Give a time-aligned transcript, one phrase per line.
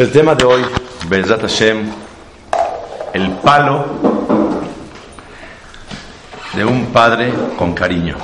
[0.00, 0.62] El tema de hoy,
[1.10, 1.92] Bezrat Hashem,
[3.12, 3.84] el palo
[6.54, 8.16] de un padre con cariño.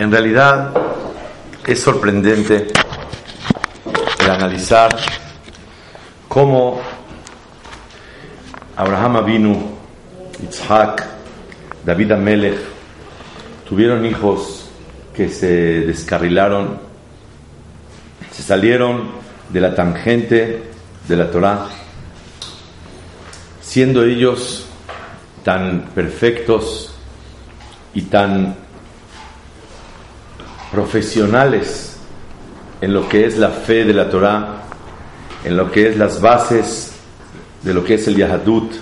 [0.00, 0.72] En realidad
[1.64, 2.66] es sorprendente
[4.18, 4.96] el analizar
[6.26, 6.80] cómo
[8.74, 9.76] Abraham Avinu,
[10.40, 11.06] Yitzhak,
[11.84, 12.73] David Amelech
[13.68, 14.68] tuvieron hijos
[15.14, 16.78] que se descarrilaron,
[18.32, 19.10] se salieron
[19.48, 20.62] de la tangente
[21.08, 21.68] de la Torah,
[23.62, 24.66] siendo ellos
[25.44, 26.94] tan perfectos
[27.94, 28.56] y tan
[30.72, 31.98] profesionales
[32.80, 34.62] en lo que es la fe de la Torah,
[35.44, 36.92] en lo que es las bases
[37.62, 38.72] de lo que es el Yahadut,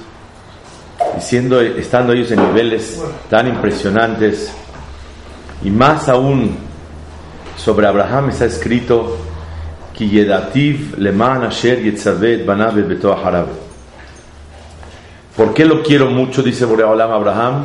[1.17, 4.53] y siendo, estando ellos en niveles tan impresionantes,
[5.65, 6.57] y más aún
[7.57, 9.19] sobre Abraham está escrito,
[15.37, 16.43] ¿Por qué lo quiero mucho?
[16.43, 17.65] Dice Boreolam Abraham.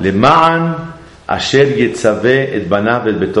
[0.00, 0.94] Leman
[1.26, 3.34] Asher et Banav el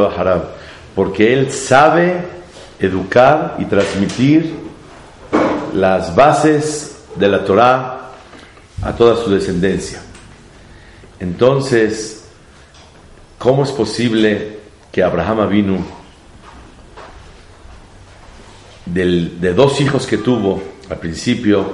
[0.94, 2.24] Porque él sabe
[2.80, 4.54] educar y transmitir
[5.74, 8.10] las bases de la Torah
[8.82, 10.00] a toda su descendencia.
[11.20, 12.17] Entonces,
[13.38, 14.58] ¿cómo es posible
[14.92, 15.78] que Abraham vino
[18.86, 21.64] de dos hijos que tuvo al principio,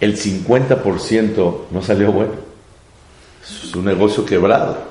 [0.00, 2.32] el 50% no salió bueno?
[3.42, 4.88] Es un negocio quebrado.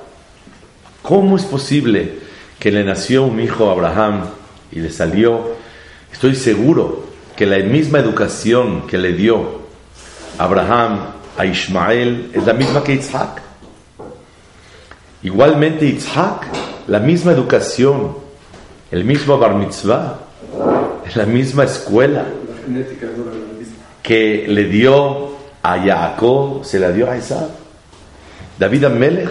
[1.02, 2.18] ¿Cómo es posible
[2.58, 4.24] que le nació un hijo a Abraham
[4.72, 5.52] y le salió?
[6.12, 7.04] Estoy seguro
[7.36, 9.60] que la misma educación que le dio
[10.38, 10.98] Abraham
[11.36, 13.47] a Ismael es la misma que Isaac.
[15.22, 16.46] Igualmente Isaac,
[16.86, 18.16] la misma educación,
[18.90, 20.20] el mismo bar mitzvah,
[21.14, 22.26] la misma escuela
[24.02, 25.30] que le dio
[25.62, 27.48] a Jacob, se la dio a Isaac.
[28.58, 29.30] David Amelech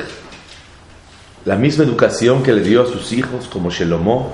[1.47, 4.33] la misma educación que le dio a sus hijos, como Shelomó,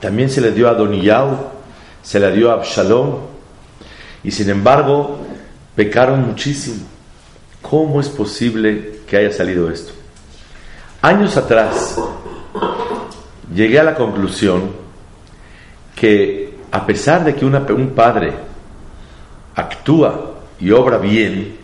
[0.00, 1.50] también se le dio a Doniyau,
[2.02, 3.18] se la dio a Absalom,
[4.24, 5.18] y sin embargo
[5.76, 6.86] pecaron muchísimo.
[7.60, 9.92] ¿Cómo es posible que haya salido esto?
[11.02, 11.98] Años atrás
[13.52, 14.70] llegué a la conclusión
[15.96, 18.32] que a pesar de que un padre
[19.56, 21.56] actúa y obra bien,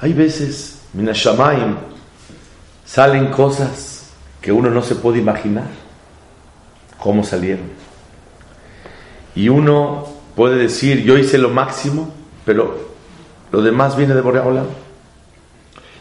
[0.00, 1.76] hay veces, Minashamayim,
[2.84, 5.68] salen cosas que uno no se puede imaginar
[6.98, 7.70] cómo salieron.
[9.36, 12.12] Y uno puede decir, yo hice lo máximo,
[12.44, 12.88] pero
[13.52, 14.66] lo demás viene de Boreolam.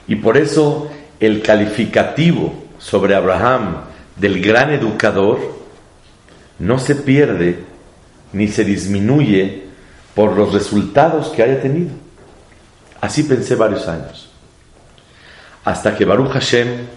[0.08, 0.90] Y por eso
[1.20, 3.78] el calificativo sobre Abraham
[4.16, 5.40] del gran educador
[6.60, 7.64] no se pierde
[8.34, 9.64] ni se disminuye
[10.16, 11.92] por los resultados que haya tenido.
[13.00, 14.30] Así pensé varios años
[15.68, 16.88] hasta que Baruch Hashem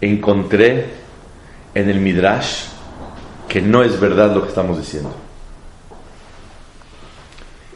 [0.00, 0.86] encontré
[1.74, 2.66] en el Midrash
[3.48, 5.12] que no es verdad lo que estamos diciendo.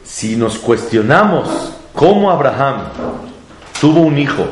[0.05, 2.83] Si nos cuestionamos cómo Abraham
[3.81, 4.47] tuvo un hijo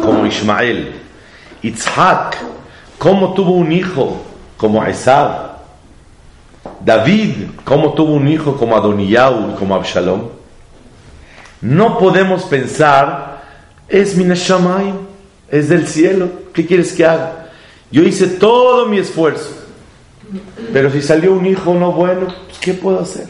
[0.00, 1.00] como Ismael,
[1.62, 2.38] Isaac,
[2.98, 4.22] cómo tuvo un hijo
[4.56, 5.54] como Esab,
[6.84, 10.28] David, cómo tuvo un hijo como Adoniyahu, como Absalom,
[11.60, 13.42] no podemos pensar
[13.88, 14.96] es Minashamayim,
[15.50, 16.28] es del cielo.
[16.52, 17.50] ¿Qué quieres que haga?
[17.90, 19.50] Yo hice todo mi esfuerzo,
[20.72, 23.28] pero si salió un hijo no bueno, pues, ¿qué puedo hacer?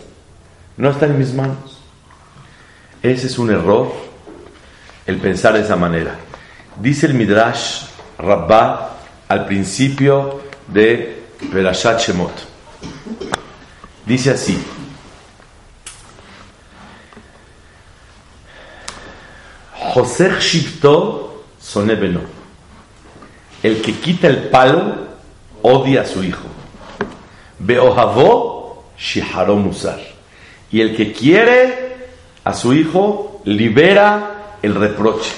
[0.76, 1.80] No está en mis manos.
[3.02, 3.92] Ese es un error,
[5.06, 6.16] el pensar de esa manera.
[6.76, 7.82] Dice el Midrash
[8.18, 8.90] Rabbah
[9.28, 12.32] al principio de Perashat Shemot.
[14.06, 14.62] Dice así:
[19.72, 22.20] José Shipto Sonebeno.
[23.62, 25.06] El que quita el palo
[25.62, 26.46] odia a su hijo.
[27.58, 30.00] Beohavó Shiharo Musar.
[30.70, 32.08] Y el que quiere
[32.42, 35.32] a su hijo libera el reproche,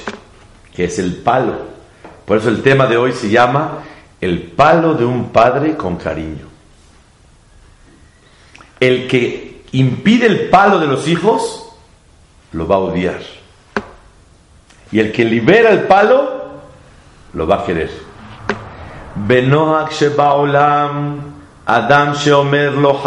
[0.76, 1.54] que es el palo.
[2.26, 3.78] Por eso el tema de hoy se llama
[4.20, 6.46] el palo de un padre con cariño.
[8.78, 11.72] El que impide el palo de los hijos,
[12.52, 13.20] lo va a odiar.
[14.92, 16.44] Y el que libera el palo,
[17.32, 17.90] lo va a querer.
[21.64, 23.02] Adam Sheomer lo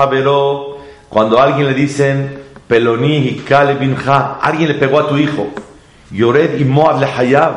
[1.08, 5.48] cuando alguien le dicen Peloni y alguien le pegó a tu hijo,
[6.12, 7.54] Yored y Moab Hayab.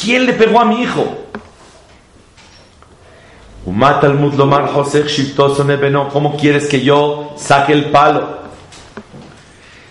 [0.00, 1.26] ¿Quién le pegó a mi hijo?
[6.12, 8.38] ¿Cómo quieres que yo saque el palo?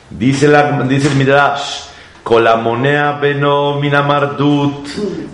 [0.09, 1.81] Dice, la, dice el Midrash,
[2.23, 4.87] Colamonea beno minamardut,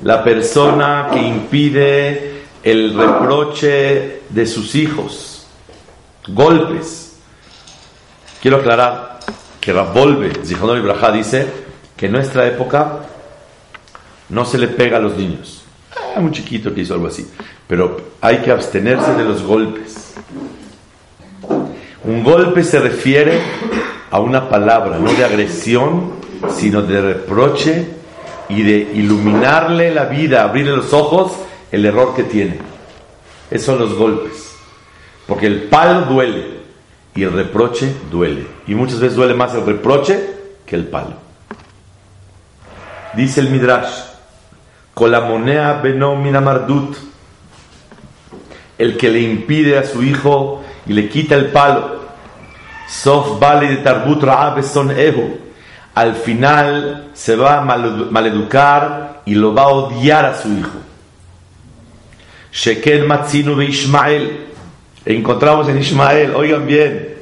[0.04, 5.46] la persona que impide el reproche de sus hijos,
[6.28, 7.20] golpes.
[8.42, 9.20] Quiero aclarar
[9.60, 11.71] que Rabbolbe, Zihonor Ibrahá, dice
[12.02, 13.02] que en nuestra época
[14.30, 15.62] no se le pega a los niños.
[15.96, 17.30] Ah, un chiquito que hizo algo así,
[17.68, 20.16] pero hay que abstenerse de los golpes.
[22.04, 23.40] Un golpe se refiere
[24.10, 26.14] a una palabra, no de agresión,
[26.50, 27.86] sino de reproche
[28.50, 31.34] y de iluminarle la vida, abrirle los ojos
[31.72, 32.58] el error que tiene.
[33.52, 34.56] Esos son los golpes.
[35.28, 36.46] Porque el palo duele
[37.14, 38.48] y el reproche duele.
[38.66, 40.20] Y muchas veces duele más el reproche
[40.66, 41.31] que el palo.
[43.14, 43.90] Dice el Midrash,
[44.94, 46.96] Colamonea beno minamardut,
[48.78, 52.02] el que le impide a su hijo y le quita el palo.
[52.88, 54.24] Sof vale de tarbut
[54.64, 55.40] son ehu.
[55.94, 60.80] Al final se va a maleducar y lo va a odiar a su hijo.
[62.52, 64.48] Sheken Matzinu de Ismael.
[65.06, 67.16] Encontramos en Ismael, oigan bien.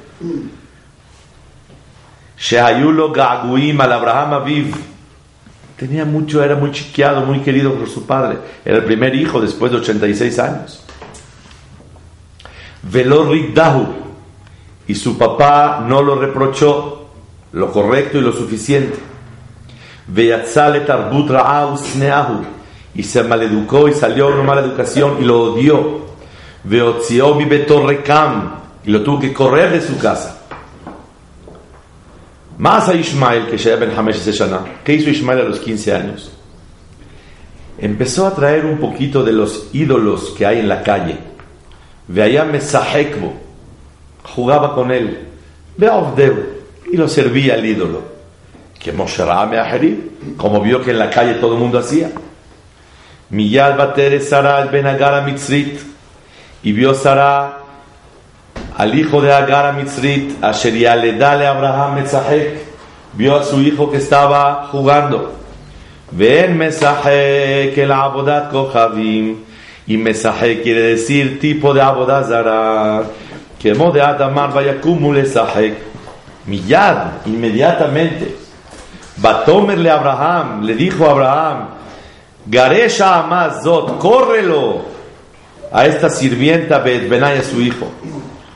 [2.38, 4.89] Shehayulo Gaguim al Abraham Aviv.
[5.80, 8.38] Tenía mucho, era muy chiqueado, muy querido por su padre.
[8.66, 10.84] Era el primer hijo después de 86 años.
[12.84, 13.88] Velor Dahu.
[14.88, 17.08] Y su papá no lo reprochó
[17.54, 18.98] lo correcto y lo suficiente.
[22.94, 26.10] Y se maleducó y salió una mala educación y lo odió.
[26.66, 27.46] Mi
[28.86, 30.39] y lo tuvo que correr de su casa.
[32.60, 34.60] Más a Ismael que Ben Hamesh Shana.
[34.84, 36.30] ¿Qué hizo Ismael a los 15 años?
[37.78, 41.18] Empezó a traer un poquito de los ídolos que hay en la calle.
[42.10, 43.34] Veaya Mesahekbo.
[44.24, 45.20] Jugaba con él.
[45.78, 46.60] Veovdev.
[46.92, 48.02] Y lo servía el ídolo.
[48.78, 49.24] Que Moshe
[50.36, 52.12] como vio que en la calle todo el mundo hacía.
[53.30, 55.80] Miyal Bater Sara el Ben Agara Mitzrit.
[56.64, 57.59] Y vio Sara
[58.80, 60.54] al hijo de Agara Mitzrit, a
[60.96, 62.62] le dale Abraham Metzahek.
[63.12, 65.34] Vio a su hijo que estaba jugando.
[66.12, 69.36] Ven Mesahek el Abodat Kochavim.
[69.86, 73.04] Y Mesahek quiere decir tipo de Abodazara.
[73.60, 75.76] Que de Adamar vaya cumule Sahek.
[76.46, 78.34] Miyad, inmediatamente.
[79.18, 81.68] Batomerle Abraham, le dijo a Abraham,
[82.46, 84.86] Garesha Amazot, córrelo
[85.70, 87.92] a esta sirvienta Benay a su hijo.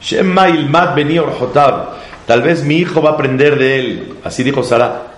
[0.03, 1.17] Shemma Ilmad Beni
[2.27, 4.13] tal vez mi hijo va a aprender de él.
[4.23, 5.13] Así dijo Sara.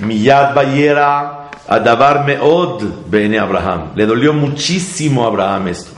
[0.00, 3.92] Miyad Bayera Adabar Meod Bene Abraham.
[3.94, 5.92] Le dolió muchísimo a Abraham esto.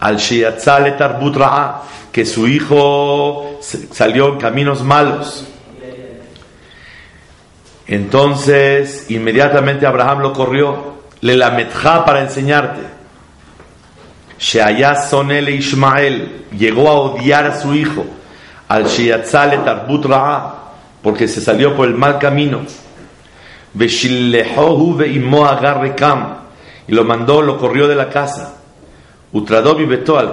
[0.00, 1.36] Al Sheyatzale Tarbut
[2.12, 5.44] que su hijo salió en caminos malos.
[7.88, 12.97] Entonces, inmediatamente Abraham lo corrió, le lametja para enseñarte.
[14.38, 18.04] Sheayah Sonel Ismael llegó a odiar a su hijo,
[18.68, 20.54] al Sheyatzale Tarbut Ra'a,
[21.02, 22.60] porque se salió por el mal camino.
[26.86, 28.54] Y lo mandó, lo corrió de la casa.
[29.32, 30.32] Utradobi beto al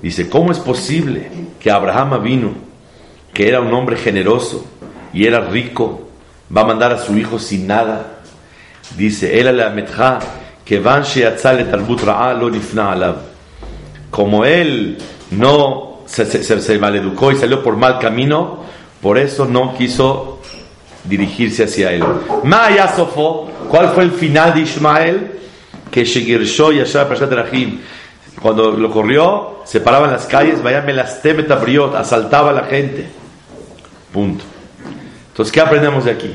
[0.00, 1.30] Dice, ¿cómo es posible
[1.60, 2.52] que Abraham vino,
[3.34, 4.64] que era un hombre generoso
[5.12, 6.08] y era rico,
[6.54, 8.20] va a mandar a su hijo sin nada.
[8.96, 9.70] Dice, él la
[14.10, 14.98] Como él
[15.30, 18.64] no se, se, maleducó y salió por mal camino,
[19.00, 20.40] por eso no quiso
[21.04, 22.04] dirigirse hacia él.
[23.70, 25.32] ¿cuál fue el final de Ismael?
[25.90, 26.80] Que Shegirsho y.
[28.38, 30.82] Cuando lo corrió, se paraba en las calles, vaya
[31.56, 33.06] briot, asaltaba a la gente.
[34.12, 34.44] Punto.
[35.28, 36.34] Entonces, ¿qué aprendemos de aquí?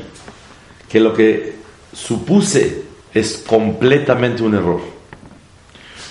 [0.88, 1.54] Que lo que
[1.92, 2.83] supuse
[3.14, 4.80] es completamente un error.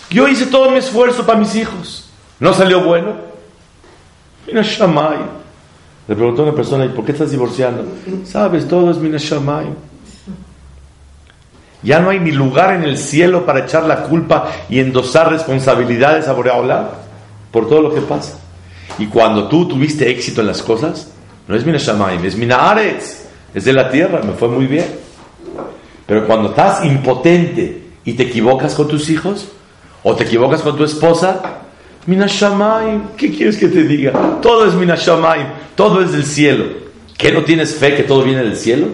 [0.09, 2.09] Yo hice todo mi esfuerzo para mis hijos.
[2.39, 3.15] ¿No salió bueno?
[4.47, 5.43] Mira Shamay.
[6.07, 7.85] Le preguntó a una persona, ¿y por qué estás divorciando?
[8.25, 9.73] Sabes, todo es Minashamayim.
[11.81, 16.27] Ya no hay ni lugar en el cielo para echar la culpa y endosar responsabilidades
[16.27, 16.89] a Boreola
[17.51, 18.37] por todo lo que pasa.
[18.99, 21.11] Y cuando tú tuviste éxito en las cosas,
[21.47, 25.02] no es Minashamayim, es Minaaretz, es de la tierra, me fue muy bien.
[26.05, 29.49] Pero cuando estás impotente y te equivocas con tus hijos,
[30.03, 31.41] o te equivocas con tu esposa,
[32.05, 34.11] Minashamayim, ¿qué quieres que te diga?
[34.41, 36.65] Todo es Minashamayim, todo es del cielo.
[37.17, 38.87] ¿Qué no tienes fe que todo viene del cielo?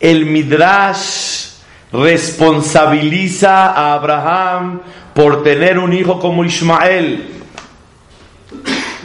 [0.00, 1.50] El Midrash
[1.92, 4.80] responsabiliza a Abraham
[5.14, 7.28] por tener un hijo como Ismael,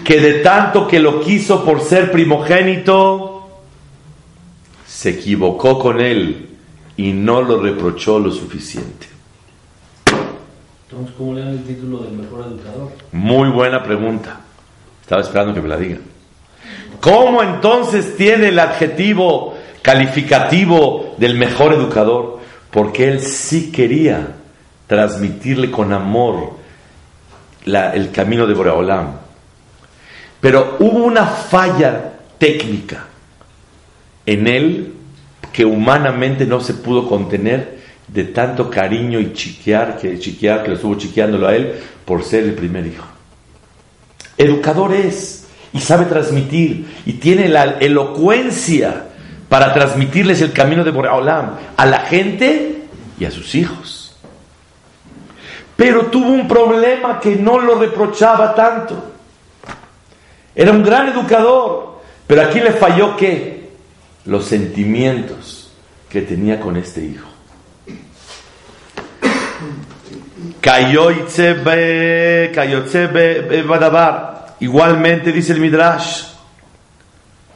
[0.03, 3.28] que de tanto que lo quiso por ser primogénito,
[4.99, 6.49] se equivocó con él
[6.97, 9.07] y no lo reprochó lo suficiente.
[10.89, 12.91] Entonces, ¿cómo le dan el título del mejor educador?
[13.13, 14.41] Muy buena pregunta.
[15.01, 15.99] Estaba esperando que me la diga.
[16.99, 22.39] ¿Cómo entonces tiene el adjetivo calificativo del mejor educador?
[22.69, 24.35] Porque él sí quería
[24.85, 26.55] transmitirle con amor
[27.65, 29.11] el camino de Boreolam.
[30.41, 33.05] Pero hubo una falla técnica
[34.29, 34.93] en él
[35.51, 40.75] que humanamente no se pudo contener de tanto cariño y chiquear que, chiquear, que lo
[40.75, 41.73] estuvo chiqueándolo a él
[42.05, 43.05] por ser el primer hijo.
[44.37, 49.05] Educador es y sabe transmitir y tiene la elocuencia
[49.49, 52.83] para transmitirles el camino de Boreolam a la gente
[53.19, 54.15] y a sus hijos.
[55.75, 59.11] Pero tuvo un problema que no lo reprochaba tanto.
[60.53, 63.58] Era un gran educador, pero aquí le falló qué?
[64.25, 65.71] Los sentimientos
[66.09, 67.27] que tenía con este hijo.
[74.59, 76.23] Igualmente dice el Midrash.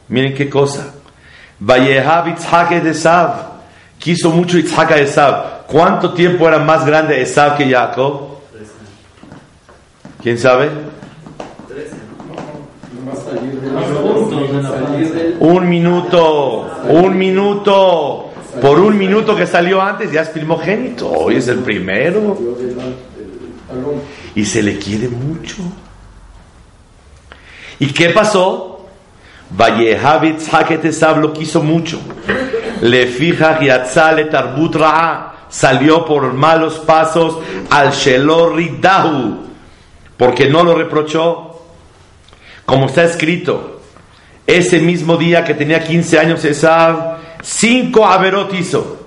[0.08, 0.94] Miren qué cosa.
[3.98, 5.66] Quiso mucho Itzhak a Esav.
[5.66, 8.38] ¿Cuánto tiempo era más grande Esav que Jacob?
[10.22, 10.70] ¿Quién sabe?
[15.44, 18.30] Un minuto, un minuto.
[18.62, 21.10] Por un minuto que salió antes ya es primogénito.
[21.10, 22.38] Hoy es el primero.
[24.34, 25.56] Y se le quiere mucho.
[27.78, 28.86] ¿Y qué pasó?
[29.50, 30.40] Vallehavit
[30.86, 32.00] Esav lo quiso mucho.
[32.80, 33.58] Le fija
[34.12, 34.76] le tarbut
[35.50, 37.36] Salió por malos pasos
[37.68, 39.44] al Shelori Dahu.
[40.16, 41.50] Porque no lo reprochó.
[42.64, 43.73] Como está escrito,
[44.46, 49.06] ese mismo día que tenía 15 años Esav, cinco averot hizo.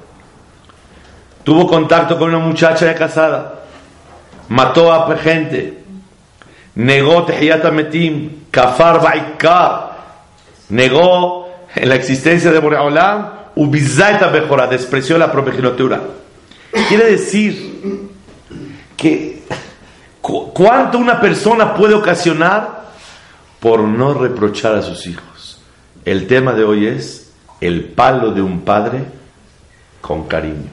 [1.44, 3.62] Tuvo contacto con una muchacha ya casada,
[4.50, 5.80] mató a gente,
[6.76, 7.64] negó Tehiyat
[8.52, 9.92] Kafar Baikar,
[10.70, 16.02] negó la existencia de Boreolam, Ubizaita Bejora, despreció la primogenitura.
[16.90, 18.12] Quiere decir
[18.98, 19.44] que
[20.22, 22.77] cuánto una persona puede ocasionar
[23.60, 25.62] por no reprochar a sus hijos.
[26.06, 29.04] El tema de hoy es el palo de un padre
[30.02, 30.70] con cariño.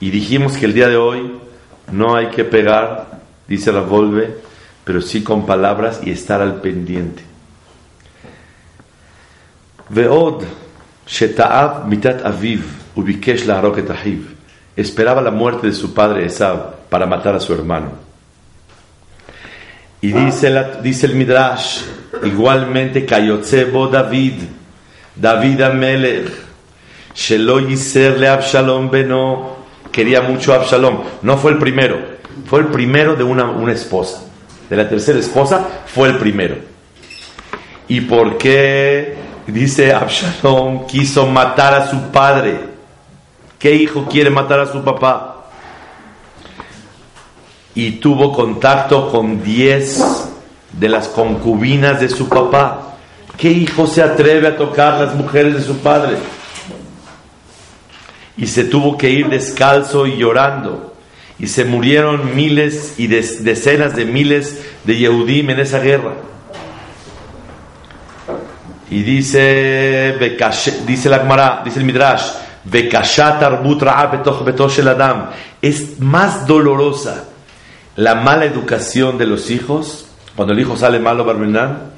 [0.00, 1.32] Y dijimos que el día de hoy
[1.90, 4.36] no hay que pegar, dice la Volve,
[4.84, 7.22] pero sí con palabras y estar al pendiente.
[9.88, 10.44] Veod,
[11.06, 12.64] Sheta'ab mitat aviv,
[12.94, 13.62] ubikesh la.
[14.76, 18.03] Esperaba la muerte de su padre Esab para matar a su hermano.
[20.04, 21.80] Y dice, dice el Midrash,
[22.24, 24.34] igualmente, Kayotzebo David,
[25.16, 26.30] David Amelech,
[27.14, 29.56] Shelo Yiser le Absalom Beno,
[29.90, 30.98] quería mucho a Absalom.
[31.22, 31.98] No fue el primero,
[32.44, 34.24] fue el primero de una, una esposa.
[34.68, 36.56] De la tercera esposa fue el primero.
[37.88, 42.60] ¿Y por qué dice Absalom quiso matar a su padre?
[43.58, 45.33] ¿Qué hijo quiere matar a su papá?
[47.74, 50.00] Y tuvo contacto con diez
[50.72, 52.96] de las concubinas de su papá.
[53.36, 56.16] ¿Qué hijo se atreve a tocar las mujeres de su padre?
[58.36, 60.94] Y se tuvo que ir descalzo y llorando.
[61.38, 66.14] Y se murieron miles y decenas de miles de Yehudim en esa guerra.
[68.88, 70.16] Y dice,
[70.86, 72.28] dice el Midrash,
[75.60, 77.24] es más dolorosa
[77.96, 81.92] la mala educación de los hijos, cuando el hijo sale malo, Barmenan,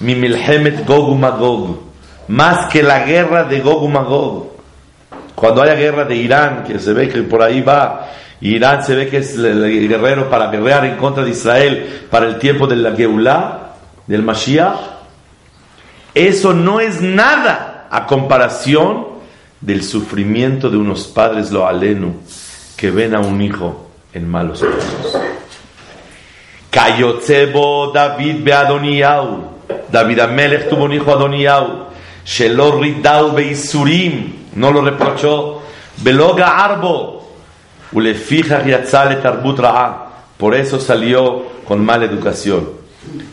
[0.00, 1.80] mi milhemet Gog Magog,
[2.28, 4.48] más que la guerra de Gog Magog.
[5.34, 9.08] Cuando haya guerra de Irán, que se ve que por ahí va, Irán se ve
[9.08, 12.94] que es el guerrero para guerrear en contra de Israel para el tiempo de la
[12.94, 13.68] Geulah,
[14.06, 14.78] del Mashiach,
[16.14, 19.06] Eso no es nada a comparación
[19.60, 22.14] del sufrimiento de unos padres lo alenu
[22.76, 25.37] que ven a un hijo en malos pasos.
[26.70, 29.58] Cayotzebo David be Adoniau.
[29.90, 31.88] David Amelech tuvo un hijo Adoniau.
[32.24, 34.32] Shelo Ridau Beisurim.
[34.54, 35.62] No lo reprochó.
[35.98, 37.28] Beloga Arbo.
[37.92, 39.60] Ulefija Yatzale Tarbut.
[40.36, 42.68] Por eso salió con mala educación.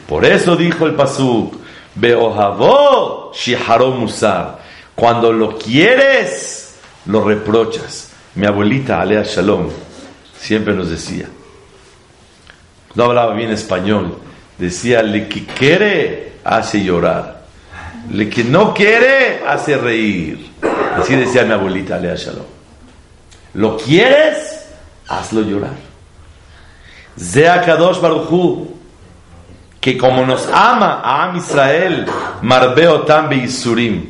[0.07, 1.55] Por eso dijo el Pasuk.
[1.95, 4.59] Beohavo Shiharo Musar.
[4.95, 6.75] Cuando lo quieres,
[7.05, 8.11] lo reprochas.
[8.35, 9.69] Mi abuelita, Alea Shalom,
[10.37, 11.27] siempre nos decía,
[12.95, 14.17] no hablaba bien español,
[14.57, 17.43] decía, le que quiere hace llorar,
[18.11, 20.51] le que no quiere hace reír.
[20.97, 22.45] Así decía mi abuelita, Alea Shalom.
[23.55, 24.65] Lo quieres,
[25.07, 25.75] hazlo llorar.
[27.17, 28.75] Zea Kadosh Baruchu,
[29.79, 32.05] que como nos ama a Am Israel,
[32.41, 34.09] Marbeo Tambe Isurim,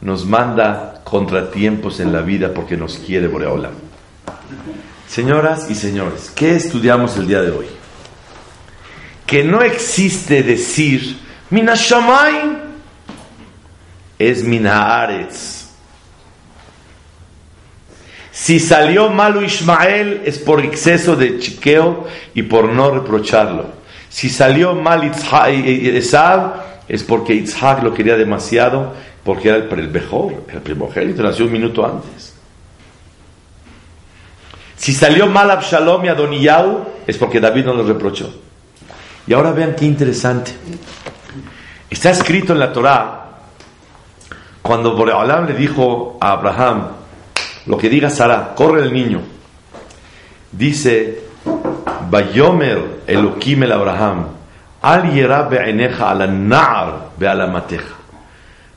[0.00, 3.70] nos manda contratiempos en la vida porque nos quiere Boreola.
[5.06, 7.81] Señoras y señores, ¿qué estudiamos el día de hoy?
[9.32, 11.16] Que no existe decir
[11.48, 12.52] Minashamay
[14.18, 15.70] es Minaaretz.
[18.30, 23.68] Si salió malo Ismael es por exceso de chiqueo y por no reprocharlo.
[24.10, 28.92] Si salió mal Esab es porque Isaac lo quería demasiado
[29.24, 32.34] porque era el, mejor, el primogénito, nació un minuto antes.
[34.76, 38.51] Si salió mal Absalom y Adoniyau, es porque David no lo reprochó.
[39.26, 40.52] Y ahora vean qué interesante.
[41.88, 43.22] Está escrito en la Torá,
[44.62, 46.88] cuando Boreolam le dijo a Abraham,
[47.66, 49.20] lo que diga Sara, corre el niño.
[50.50, 51.24] Dice,
[52.10, 54.26] Bayomer Elohim el Abraham,
[54.82, 57.94] al yera ala na'ar be'ala mateja.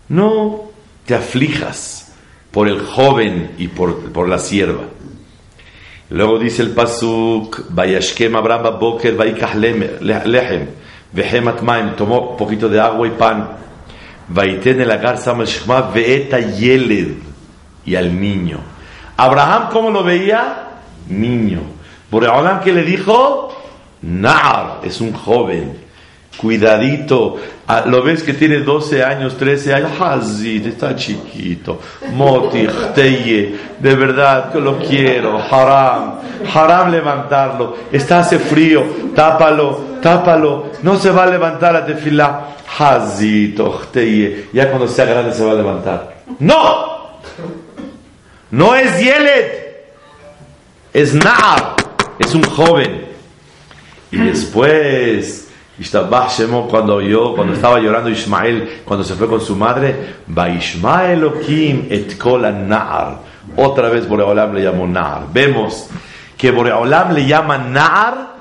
[0.10, 0.64] No
[1.06, 2.14] te aflijas
[2.52, 4.84] por el joven y por, por la sierva.
[6.10, 10.68] Luego dice el pasuk, Vayashkem Abraham Boker Vaikah Lehem,
[11.12, 13.50] Vehemat Maim, tomó poquito de agua y pan.
[14.28, 17.18] Vaiten el agar Samal Shema, Veeta Yeled,
[17.86, 18.60] y al niño.
[19.18, 20.68] Abraham, ¿cómo lo veía?
[21.08, 21.62] Niño.
[22.12, 23.56] Boreolam, que le dijo?
[24.02, 25.85] Nar, es un joven
[26.38, 27.38] cuidadito.
[27.68, 31.80] Ah, lo ves que tiene 12 años, 13 años, Hazid, está chiquito.
[32.14, 35.40] Moti, de verdad que lo quiero.
[35.40, 36.20] Haram,
[36.54, 37.76] haram levantarlo.
[37.92, 38.84] Está hace frío,
[39.16, 40.72] tápalo, tápalo.
[40.84, 42.50] No se va a levantar a tefilá.
[42.78, 43.60] Hazid,
[44.54, 46.16] Ya cuando sea grande se va a levantar.
[46.40, 46.96] ¡No!
[48.52, 49.52] No es Yeled,
[50.94, 51.76] es Naar,
[52.20, 53.06] es un joven.
[54.12, 55.45] Y después
[56.70, 60.16] cuando yo, cuando estaba llorando Ismael, cuando se fue con su madre,
[61.90, 62.18] et
[63.58, 65.28] Otra vez Boreolam le llamó Naar.
[65.32, 65.88] Vemos
[66.38, 68.36] que Boreolam le llama Naar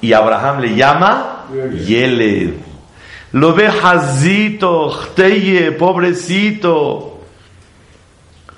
[0.00, 1.44] y Abraham le llama
[1.86, 2.54] Yeled.
[3.32, 4.92] Lo ve Hazito,
[5.78, 7.20] pobrecito.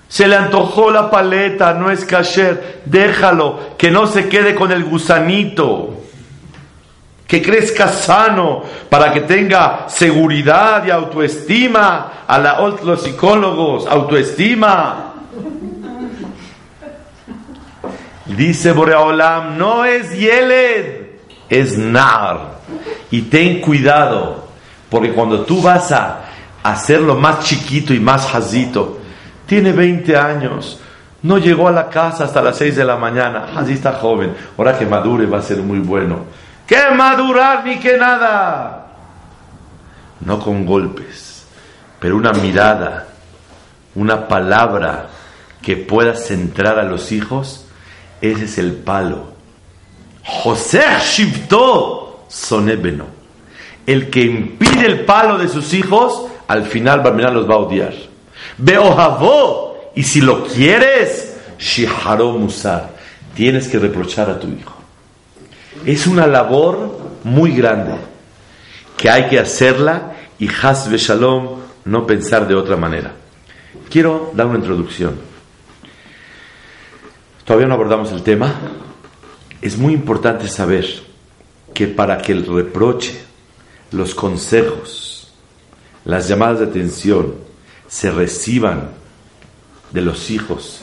[0.08, 2.82] Se le antojó la paleta, no es kasher.
[2.86, 5.97] Déjalo, que no se quede con el gusanito
[7.28, 12.24] que crezca sano, para que tenga seguridad y autoestima.
[12.26, 15.12] A la, los psicólogos, autoestima.
[18.24, 21.06] Dice Boreolam, no es Yeled,
[21.50, 22.60] es Nar.
[23.10, 24.48] Y ten cuidado,
[24.88, 26.20] porque cuando tú vas a
[26.62, 29.00] hacerlo más chiquito y más jazito,
[29.44, 30.80] tiene 20 años,
[31.22, 34.78] no llegó a la casa hasta las 6 de la mañana, así está joven, ahora
[34.78, 38.86] que madure va a ser muy bueno que madurar ni que nada.
[40.20, 41.46] No con golpes,
[41.98, 43.08] pero una mirada,
[43.94, 45.08] una palabra
[45.62, 47.64] que pueda centrar a los hijos,
[48.20, 49.32] ese es el palo.
[50.24, 53.06] José Shivto Sonebeno.
[53.86, 57.94] El que impide el palo de sus hijos, al final Barmenal los va a odiar.
[58.58, 62.90] Beojavó, y si lo quieres, Shiharo Musar,
[63.34, 64.77] tienes que reprochar a tu hijo.
[65.84, 67.94] Es una labor muy grande
[68.96, 73.12] que hay que hacerla y Hasbe Shalom no pensar de otra manera.
[73.88, 75.14] Quiero dar una introducción.
[77.44, 78.52] Todavía no abordamos el tema.
[79.62, 80.86] Es muy importante saber
[81.72, 83.18] que para que el reproche,
[83.92, 85.32] los consejos,
[86.04, 87.34] las llamadas de atención
[87.88, 88.90] se reciban
[89.90, 90.80] de los hijos,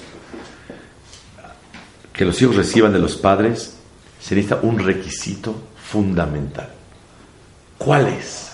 [2.14, 3.75] que los hijos reciban de los padres,
[4.26, 5.54] se necesita un requisito
[5.88, 6.68] fundamental.
[7.78, 8.54] ¿Cuál es?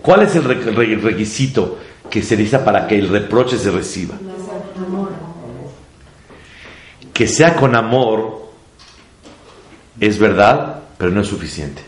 [0.00, 4.14] ¿Cuál es el requisito que se dice para que el reproche se reciba?
[7.12, 8.52] Que sea con amor
[9.98, 11.82] es verdad, pero no es suficiente.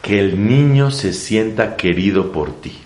[0.00, 2.78] Que el niño se sienta querido por ti.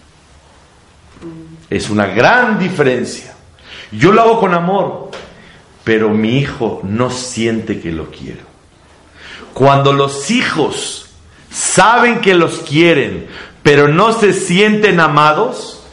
[1.68, 3.34] Es una gran diferencia.
[3.92, 5.10] Yo lo hago con amor,
[5.86, 8.42] pero mi hijo no siente que lo quiero.
[9.54, 11.10] Cuando los hijos
[11.48, 13.28] saben que los quieren,
[13.62, 15.84] pero no se sienten amados,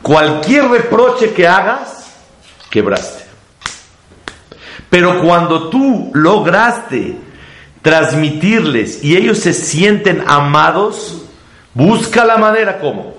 [0.00, 2.06] cualquier reproche que hagas,
[2.70, 3.24] quebraste.
[4.88, 7.16] Pero cuando tú lograste
[7.82, 11.20] transmitirles y ellos se sienten amados,
[11.74, 13.17] busca la manera como.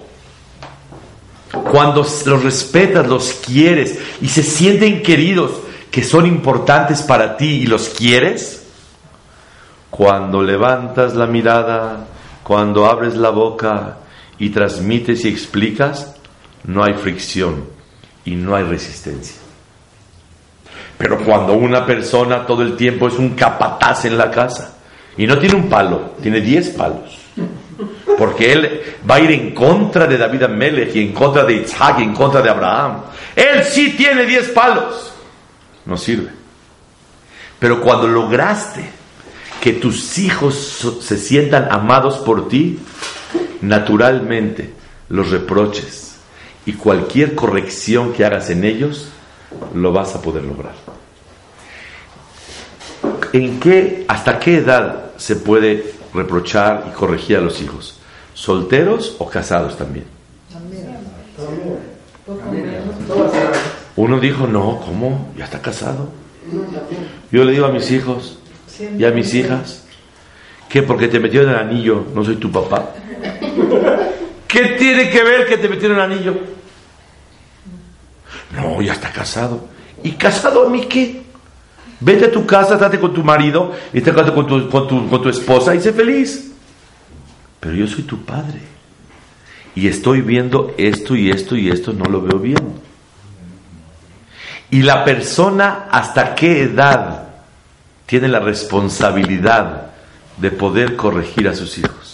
[1.51, 5.51] Cuando los respetas, los quieres y se sienten queridos,
[5.89, 8.67] que son importantes para ti y los quieres,
[9.89, 12.05] cuando levantas la mirada,
[12.43, 13.97] cuando abres la boca
[14.37, 16.15] y transmites y explicas,
[16.63, 17.65] no hay fricción
[18.25, 19.35] y no hay resistencia.
[20.97, 24.77] Pero cuando una persona todo el tiempo es un capataz en la casa
[25.17, 27.17] y no tiene un palo, tiene diez palos,
[28.17, 31.97] porque él va a ir en contra de David Amelech y en contra de Isaac
[31.99, 33.01] y en contra de Abraham.
[33.35, 35.13] Él sí tiene diez palos,
[35.85, 36.29] no sirve.
[37.59, 38.89] Pero cuando lograste
[39.61, 42.79] que tus hijos se sientan amados por ti,
[43.61, 44.73] naturalmente
[45.09, 46.17] los reproches
[46.65, 49.09] y cualquier corrección que hagas en ellos
[49.73, 50.73] lo vas a poder lograr.
[53.33, 57.99] ¿En qué, hasta qué edad se puede reprochar y corregir a los hijos?
[58.33, 60.05] ¿Solteros o casados también?
[63.95, 65.33] Uno dijo, no, ¿cómo?
[65.37, 66.09] ¿Ya está casado?
[67.31, 68.39] Yo le digo a mis hijos
[68.97, 69.83] y a mis hijas,
[70.69, 72.93] que porque te metieron el anillo no soy tu papá.
[74.47, 76.37] ¿Qué tiene que ver que te metieron el anillo?
[78.51, 79.67] No, ya está casado.
[80.03, 81.21] ¿Y casado a mí qué?
[81.99, 85.21] Vete a tu casa, trate con tu marido, y te con tu, con, tu, con
[85.21, 86.51] tu esposa y sé feliz.
[87.59, 88.61] Pero yo soy tu padre.
[89.75, 92.89] Y estoy viendo esto y esto y esto, no lo veo bien.
[94.71, 97.29] Y la persona, ¿hasta qué edad
[98.05, 99.91] tiene la responsabilidad
[100.37, 102.08] de poder corregir a sus hijos?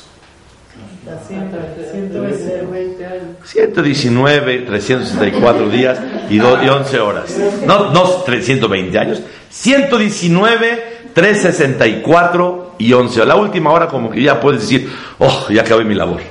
[3.44, 7.38] 119, 364 días y, 11 horas.
[7.66, 9.22] No, no 320 años.
[9.50, 13.26] 119, 364 y 11.
[13.26, 14.90] La última hora como que ya puedes decir,
[15.20, 16.22] oh, ya acabé mi labor.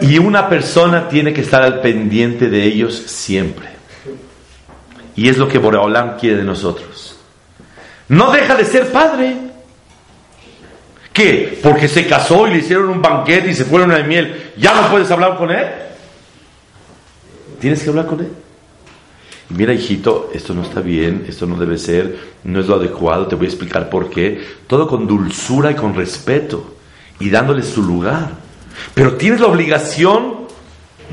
[0.00, 3.68] Y una persona tiene que estar al pendiente de ellos siempre.
[5.16, 7.16] Y es lo que Boreolam quiere de nosotros.
[8.08, 9.47] No deja de ser padre.
[11.18, 11.58] ¿Qué?
[11.60, 14.52] Porque se casó y le hicieron un banquete y se fueron a miel.
[14.56, 15.66] ¿Ya no puedes hablar con él?
[17.58, 18.28] Tienes que hablar con él.
[19.48, 23.34] Mira, hijito, esto no está bien, esto no debe ser, no es lo adecuado, te
[23.34, 24.46] voy a explicar por qué.
[24.68, 26.76] Todo con dulzura y con respeto
[27.18, 28.30] y dándole su lugar.
[28.94, 30.46] Pero tienes la obligación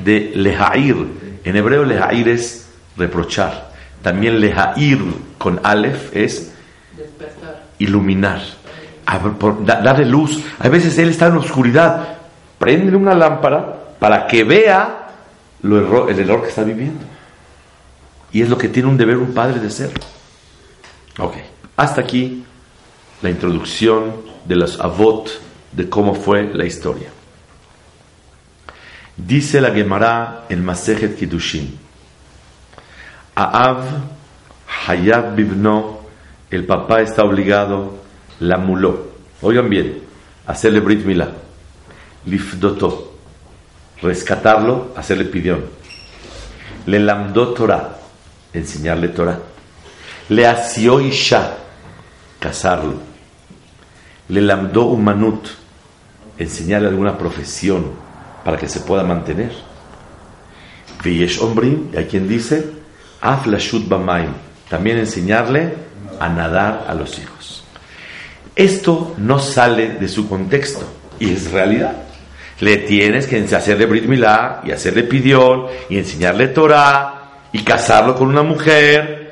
[0.03, 0.97] de lejair.
[1.43, 3.73] En hebreo lejair es reprochar.
[4.03, 4.99] También lejair
[5.39, 6.53] con alef es
[7.79, 8.43] iluminar
[9.65, 10.43] darle luz.
[10.59, 12.17] A veces él está en oscuridad.
[12.57, 15.09] Prende una lámpara para que vea
[15.63, 17.05] el error que está viviendo.
[18.31, 19.91] Y es lo que tiene un deber un padre de ser.
[21.19, 21.35] Ok,
[21.77, 22.43] hasta aquí
[23.21, 24.13] la introducción
[24.45, 25.29] de los avot
[25.71, 27.09] de cómo fue la historia.
[29.15, 31.79] Dice la Gemara en Masejet Kiddushin.
[33.35, 33.83] Aav
[34.87, 35.99] Hayab Bibno,
[36.51, 38.04] el papá está obligado
[38.39, 39.11] la muló.
[39.41, 40.01] Oigan bien,
[40.47, 41.29] hacerle Brit Milá,
[42.25, 43.13] lifdoto,
[44.01, 45.65] rescatarlo, hacerle pidión.
[46.85, 47.97] Le lamdó Torah,
[48.53, 49.39] enseñarle Torah.
[50.29, 51.57] Le asió Isha,
[52.39, 52.95] casarlo.
[54.29, 55.47] Le lamdó manut
[56.37, 57.91] enseñarle alguna profesión
[58.43, 59.51] para que se pueda mantener.
[61.03, 62.71] Veyesh Ombrim, y hay quien dice,
[63.21, 63.47] Af
[63.87, 64.31] Bamaim,
[64.69, 65.75] también enseñarle
[66.19, 67.64] a nadar a los hijos.
[68.55, 70.85] Esto no sale de su contexto
[71.19, 71.95] y es realidad.
[72.61, 78.29] Le tienes que hacerle Brit Milá y hacerle pidión y enseñarle Torah y casarlo con
[78.29, 79.25] una mujer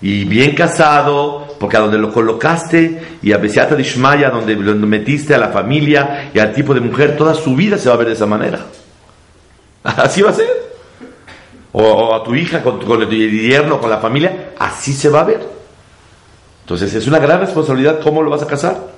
[0.00, 4.74] y bien casado, porque a donde lo colocaste y a Besiata de Ishmaya, donde lo
[4.74, 7.98] metiste a la familia y al tipo de mujer, toda su vida se va a
[7.98, 8.60] ver de esa manera.
[9.82, 10.68] Así va a ser.
[11.72, 15.24] O, a tu hija con, con el yerno, con la familia, así se va a
[15.24, 15.57] ver.
[16.68, 18.92] Entonces es una gran responsabilidad cómo lo vas a casar.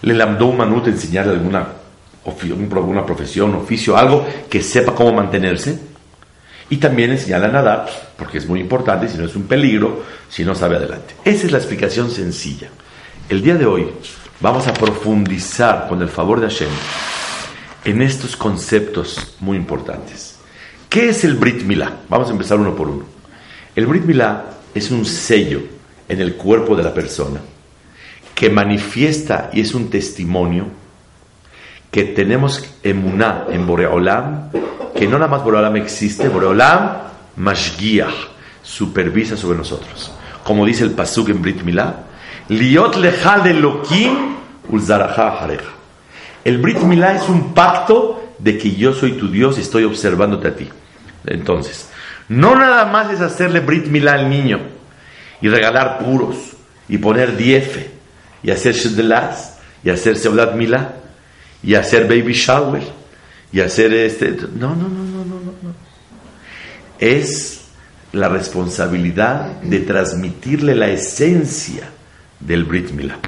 [0.00, 1.68] Le lamdó un manut enseñarle alguna,
[2.24, 5.78] alguna profesión, oficio, algo que sepa cómo mantenerse.
[6.70, 10.42] Y también enseñarle a nadar, porque es muy importante, si no es un peligro, si
[10.42, 11.16] no sabe adelante.
[11.22, 12.70] Esa es la explicación sencilla.
[13.28, 13.90] El día de hoy
[14.40, 16.70] vamos a profundizar, con el favor de Hashem,
[17.84, 20.36] en estos conceptos muy importantes.
[20.88, 21.92] ¿Qué es el Brit Milá?
[22.08, 23.04] Vamos a empezar uno por uno.
[23.76, 25.76] El Brit Milá es un sello
[26.08, 27.40] en el cuerpo de la persona
[28.38, 30.66] que manifiesta y es un testimonio
[31.90, 34.50] que tenemos emuná en Boreolam,
[34.94, 36.98] que no nada más Boreolam existe, Boreolam
[37.34, 38.14] mashgiach,
[38.62, 40.12] supervisa sobre nosotros.
[40.44, 42.04] Como dice el pasuk en Brit Milá,
[42.48, 44.36] liot lechal de lokim.
[46.44, 50.46] El Brit Milá es un pacto de que yo soy tu Dios y estoy observándote
[50.46, 50.68] a ti.
[51.26, 51.90] Entonces,
[52.28, 54.77] no nada más es hacerle Brit Milá al niño
[55.40, 56.36] y regalar puros
[56.88, 57.90] y poner diefe
[58.42, 60.94] y hacer Shedlas y hacer Seudat Milá
[61.62, 62.82] y hacer Baby Shower
[63.52, 64.30] y hacer este.
[64.30, 65.74] No, no, no, no, no, no.
[66.98, 67.66] Es
[68.12, 71.90] la responsabilidad de transmitirle la esencia
[72.40, 73.18] del Brit Milá.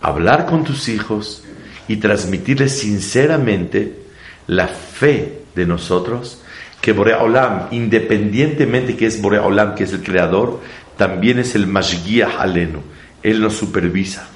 [0.00, 1.42] Hablar con tus hijos
[1.88, 4.04] y transmitirles sinceramente
[4.46, 6.40] la fe de nosotros
[6.80, 10.60] que Boreolam, independientemente que es Boreolam, que es el creador,
[10.96, 12.80] también es el Mashgiach Alenu.
[13.22, 14.28] Él nos supervisa.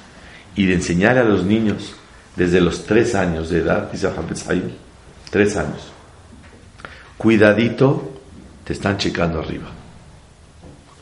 [0.55, 1.95] Y de enseñarle a los niños
[2.35, 4.09] desde los tres años de edad, dice
[5.29, 5.91] tres años,
[7.17, 8.19] cuidadito,
[8.63, 9.67] te están checando arriba.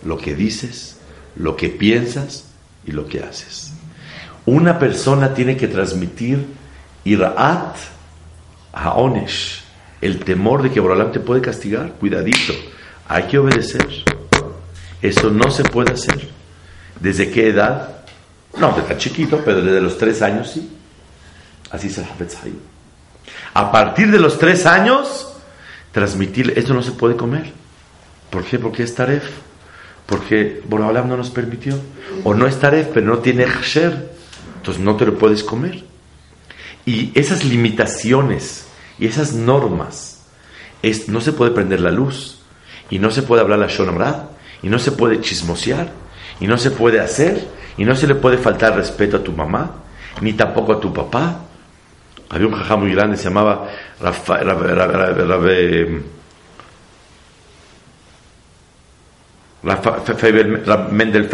[0.04, 0.98] Lo que dices,
[1.36, 2.46] lo que piensas
[2.86, 3.72] y lo que haces.
[4.46, 6.46] Una persona tiene que transmitir
[7.04, 7.78] Iraat
[8.74, 9.68] Haonesh
[10.02, 12.54] el temor de que Borolam te puede castigar, cuidadito,
[13.08, 14.17] hay que obedecer.
[15.02, 16.30] Eso no se puede hacer.
[17.00, 18.06] ¿Desde qué edad?
[18.58, 20.70] No, desde chiquito, pero desde los tres años sí.
[21.70, 22.38] Así es el Hafetz
[23.54, 25.34] A partir de los tres años,
[25.92, 27.52] transmitir, esto no se puede comer.
[28.30, 28.58] ¿Por qué?
[28.58, 29.24] Porque es taref.
[30.06, 31.78] Porque Borolam no nos permitió.
[32.24, 34.12] O no es taref, pero no tiene hsher.
[34.58, 35.84] Entonces no te lo puedes comer.
[36.86, 38.68] Y esas limitaciones
[39.00, 40.22] y esas normas,
[40.82, 42.40] es, no se puede prender la luz,
[42.90, 44.24] y no se puede hablar la Shonamrad,
[44.62, 45.92] y no se puede chismosear,
[46.40, 49.72] y no se puede hacer, y no se le puede faltar respeto a tu mamá,
[50.22, 51.42] ni tampoco a tu papá.
[52.30, 53.70] Había un jajá muy grande, se llamaba
[60.92, 61.30] Mendel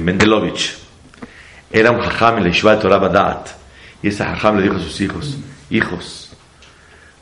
[0.00, 0.76] Mendelovich.
[1.70, 3.44] Era un jajam en la Yeshiva de Torah.
[4.02, 5.36] Y ese jajam le dijo a sus hijos,
[5.70, 6.30] hijos.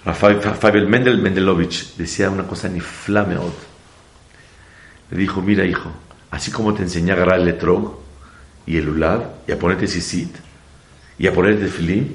[0.04, 3.71] Rafael Mendel Mendelovich decía una cosa ni flameot.
[5.12, 5.90] Dijo, mira hijo,
[6.30, 7.98] así como te enseñé a agarrar el letrog
[8.66, 10.34] y el ulab y a ponerte sisit
[11.18, 12.14] y a ponerte filim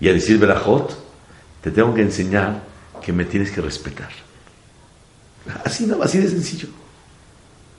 [0.00, 0.98] y a decir berajot,
[1.60, 2.62] te tengo que enseñar
[3.04, 4.08] que me tienes que respetar.
[5.64, 6.68] Así no, así de sencillo.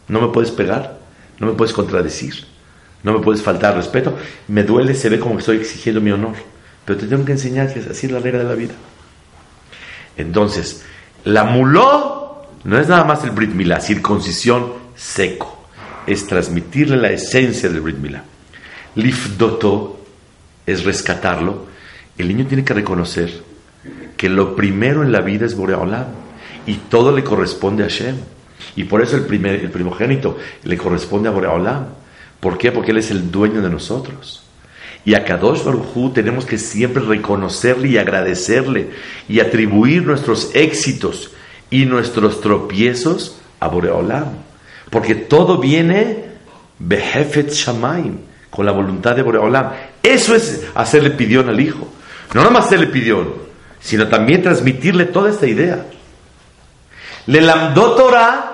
[0.07, 0.99] No me puedes pegar,
[1.39, 2.45] no me puedes contradecir,
[3.01, 4.15] no me puedes faltar respeto.
[4.47, 6.35] Me duele, se ve como que estoy exigiendo mi honor.
[6.85, 8.73] Pero te tengo que enseñar que así es la regla de la vida.
[10.15, 10.83] Entonces,
[11.23, 12.22] la muló
[12.63, 15.67] no es nada más el Brit Milá, circuncisión seco.
[16.07, 18.23] Es transmitirle la esencia del Brit Milá.
[18.95, 19.99] Lifdoto
[20.65, 21.67] es rescatarlo.
[22.17, 23.43] El niño tiene que reconocer
[24.15, 26.05] que lo primero en la vida es Boreolam
[26.65, 28.15] y todo le corresponde a Hashem.
[28.75, 31.87] Y por eso el, primer, el primogénito le corresponde a Boreolam.
[32.39, 32.71] ¿Por qué?
[32.71, 34.43] Porque Él es el dueño de nosotros.
[35.05, 38.91] Y a Kadosh Baruj tenemos que siempre reconocerle y agradecerle
[39.27, 41.31] y atribuir nuestros éxitos
[41.73, 44.25] y nuestros tropiezos a Boreolam.
[44.91, 46.25] Porque todo viene
[46.77, 48.19] Behefet Shamaim,
[48.51, 49.71] con la voluntad de Boreolam.
[50.03, 51.87] Eso es hacerle pidión al hijo.
[52.35, 53.33] No nada más hacerle pidión,
[53.79, 55.83] sino también transmitirle toda esta idea.
[57.25, 58.49] Le lamdó Torah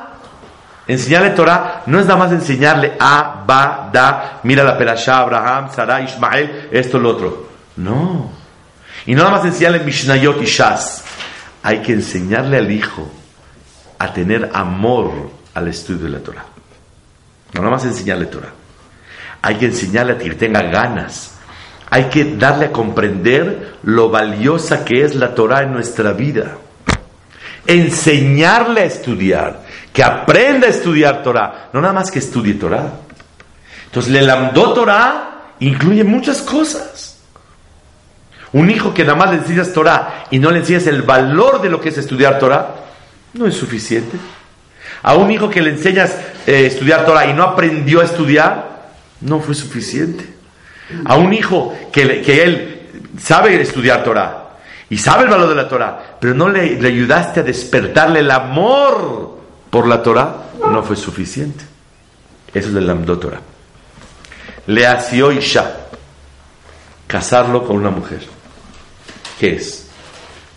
[0.88, 6.02] Enseñarle Torah no es nada más enseñarle a, ba, da, mira la perashá, Abraham, Sarah,
[6.02, 7.48] Ismael, esto, lo otro.
[7.76, 8.32] No.
[9.06, 11.04] Y no nada más enseñarle Mishnayot y Shas.
[11.64, 13.10] Hay que enseñarle al hijo
[13.98, 16.46] a tener amor al estudio de la Torah.
[17.54, 18.54] No nada más enseñarle Torah.
[19.42, 21.36] Hay que enseñarle a que tenga ganas.
[21.90, 26.58] Hay que darle a comprender lo valiosa que es la Torah en nuestra vida.
[27.66, 32.92] Enseñarle a estudiar que aprenda a estudiar Torah, no nada más que estudie Torah.
[33.86, 37.09] Entonces, le lamdó Torah incluye muchas cosas.
[38.54, 41.70] Un hijo que nada más le enseñas Torah y no le enseñas el valor de
[41.70, 42.76] lo que es estudiar Torah,
[43.34, 44.18] no es suficiente.
[45.04, 48.90] A un hijo que le enseñas eh, estudiar Torah y no aprendió a estudiar,
[49.22, 50.26] no fue suficiente.
[51.06, 52.80] A un hijo que, que él
[53.20, 54.40] sabe estudiar Torah
[54.90, 59.38] y sabe el valor de la Torah, pero no le, ayudaste a despertarle el amor
[59.70, 60.36] por la Torah,
[60.72, 61.64] no fue suficiente.
[62.54, 63.42] Eso es el Lamdo Torah.
[64.66, 65.72] Le asió Isha,
[67.06, 68.39] casarlo con una mujer.
[69.40, 69.88] ¿Qué es?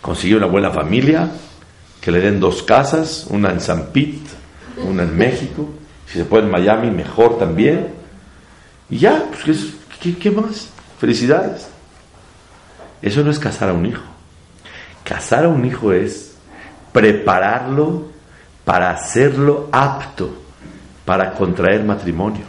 [0.01, 1.31] Conseguir una buena familia,
[2.01, 4.19] que le den dos casas, una en San Pete,
[4.85, 5.69] una en México,
[6.05, 7.93] si se puede en Miami, mejor también.
[8.89, 10.67] Y ya, pues, ¿qué, qué más?
[10.99, 11.67] Felicidades.
[13.01, 14.03] Eso no es casar a un hijo.
[15.05, 16.33] Casar a un hijo es
[16.91, 18.09] prepararlo
[18.65, 20.43] para hacerlo apto
[21.05, 22.43] para contraer matrimonio.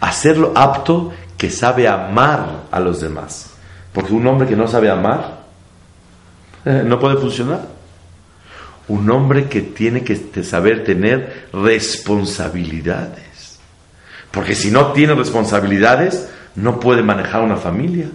[0.00, 3.57] Hacerlo apto que sabe amar a los demás.
[3.92, 5.38] Porque un hombre que no sabe amar
[6.64, 7.66] eh, no puede funcionar.
[8.88, 13.28] Un hombre que tiene que saber tener responsabilidades.
[14.30, 18.06] Porque si no tiene responsabilidades, no puede manejar una familia.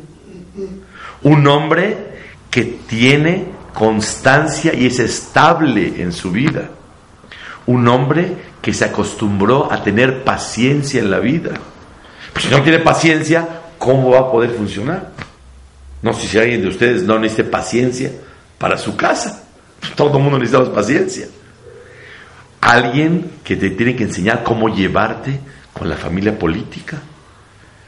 [1.23, 1.97] Un hombre
[2.49, 6.69] que tiene constancia y es estable en su vida.
[7.65, 11.51] Un hombre que se acostumbró a tener paciencia en la vida.
[12.33, 15.11] Pues si no tiene paciencia, ¿cómo va a poder funcionar?
[16.03, 18.11] No sé si alguien de ustedes no necesita paciencia
[18.59, 19.45] para su casa.
[19.95, 21.27] Todo el mundo necesita paciencia.
[22.61, 25.39] Alguien que te tiene que enseñar cómo llevarte
[25.73, 27.01] con la familia política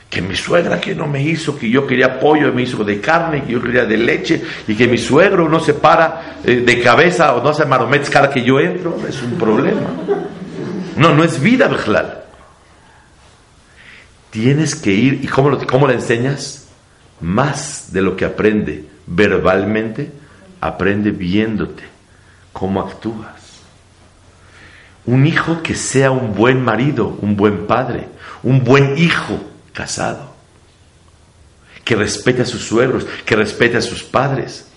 [0.10, 3.43] que mi suegra que no me hizo, que yo quería pollo me hizo de carne,
[3.43, 7.36] que yo quería de leche, y que mi suegro no se para eh, de cabeza
[7.36, 9.82] o no hace maromets cada que yo entro, es un problema.
[10.95, 12.23] No, no es vida, Bejlal.
[14.30, 16.64] Tienes que ir, ¿y cómo, lo, cómo le enseñas?
[17.21, 20.12] Más de lo que aprende verbalmente,
[20.60, 21.84] aprende viéndote,
[22.51, 23.34] cómo actúas.
[25.06, 28.08] Un hijo que sea un buen marido, un buen padre,
[28.41, 29.39] un buen hijo
[29.73, 30.34] casado,
[31.84, 34.67] que respete a sus suegros, que respete a sus padres.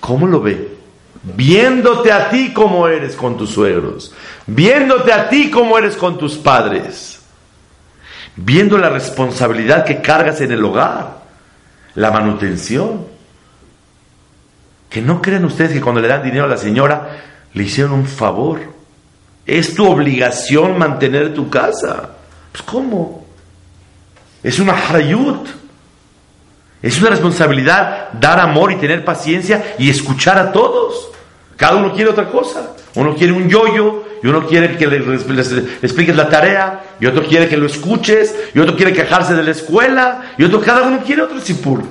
[0.00, 0.76] ¿Cómo lo ve?
[1.22, 4.14] Viéndote a ti como eres con tus suegros,
[4.46, 7.20] viéndote a ti como eres con tus padres,
[8.36, 11.17] viendo la responsabilidad que cargas en el hogar,
[11.98, 13.06] la manutención.
[14.88, 18.06] Que no crean ustedes que cuando le dan dinero a la señora le hicieron un
[18.06, 18.60] favor.
[19.44, 22.10] Es tu obligación mantener tu casa.
[22.52, 23.26] Pues ¿cómo?
[24.42, 25.48] Es una harayut.
[26.80, 31.10] Es una responsabilidad dar amor y tener paciencia y escuchar a todos.
[31.56, 32.76] Cada uno quiere otra cosa.
[32.94, 34.96] Uno quiere un yoyo, y uno quiere que le,
[35.82, 39.50] expliques la tarea, y otro quiere que lo escuches, y otro quiere quejarse de la
[39.50, 41.82] escuela, y otro, cada uno quiere otro sipur.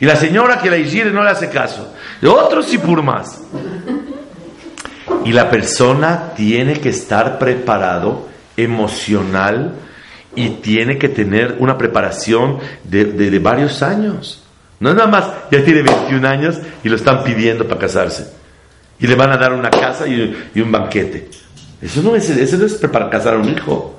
[0.00, 1.94] Y la señora que la hijire no le hace caso.
[2.20, 3.40] De otro sipur más.
[5.24, 9.72] Y la persona tiene que estar preparado emocional
[10.34, 14.42] y tiene que tener una preparación de, varios años.
[14.80, 18.41] No es nada más, ya tiene 21 años y lo están pidiendo para casarse.
[19.02, 21.28] Y le van a dar una casa y, un banquete.
[21.80, 23.98] Eso no, es, eso no es para casar a un hijo.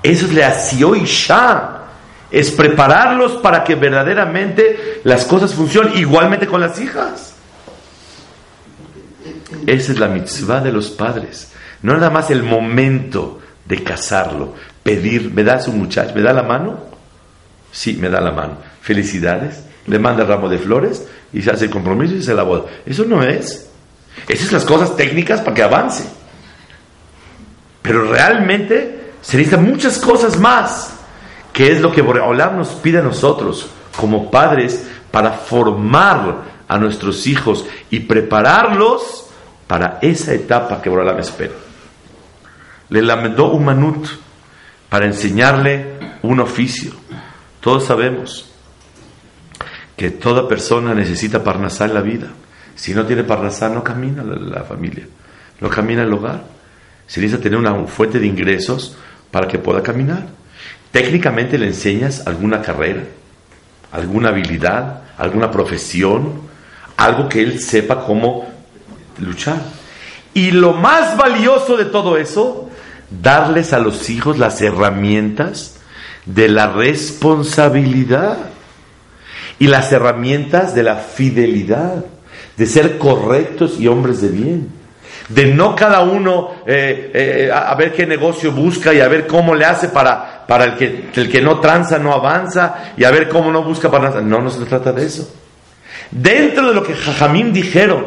[0.00, 1.86] Eso es le hació y ya.
[2.30, 7.34] Es prepararlos para que verdaderamente las cosas funcionen igualmente con las hijas.
[9.66, 11.50] Esa es la mitzvah de los padres.
[11.82, 16.14] No nada más el momento de casarlo, pedir, ¿me das un muchacho?
[16.14, 16.78] ¿Me da la mano?
[17.72, 18.58] Sí, me da la mano.
[18.80, 19.64] Felicidades.
[19.88, 22.66] Le manda el ramo de flores y se hace el compromiso y se la boda.
[22.86, 23.66] Eso no es.
[24.28, 26.08] Esas son las cosas técnicas para que avance.
[27.82, 30.94] Pero realmente se necesitan muchas cosas más,
[31.52, 37.26] que es lo que Boreolam nos pide a nosotros como padres para formar a nuestros
[37.26, 39.26] hijos y prepararlos
[39.66, 41.54] para esa etapa que Boreolam espera.
[42.88, 44.06] Le lamentó un manut
[44.88, 46.92] para enseñarle un oficio.
[47.60, 48.50] Todos sabemos
[49.96, 52.28] que toda persona necesita parnasá en la vida.
[52.76, 55.06] Si no tiene parnasá, no camina la, familia,
[55.60, 56.44] no camina el hogar.
[57.06, 58.96] Se necesita tener una fuente de ingresos
[59.30, 60.26] para que pueda caminar.
[60.92, 63.02] Técnicamente le enseñas alguna carrera,
[63.90, 66.42] alguna habilidad, alguna profesión,
[66.96, 68.46] algo que él sepa cómo
[69.18, 69.60] luchar.
[70.34, 72.70] Y lo más valioso de todo eso
[73.10, 75.76] darles a los hijos las herramientas
[76.26, 78.36] de la responsabilidad
[79.58, 82.04] y las herramientas de la fidelidad,
[82.56, 84.68] de ser correctos y hombres de bien,
[85.28, 89.54] de no cada uno eh, eh, a, ver qué negocio busca y a ver cómo
[89.54, 93.28] le hace para, para el, que, el que no tranza no avanza y a ver
[93.28, 94.20] cómo no busca para...
[94.20, 95.34] No, no se trata de eso.
[96.10, 98.06] Dentro de lo que Jajamín dijeron,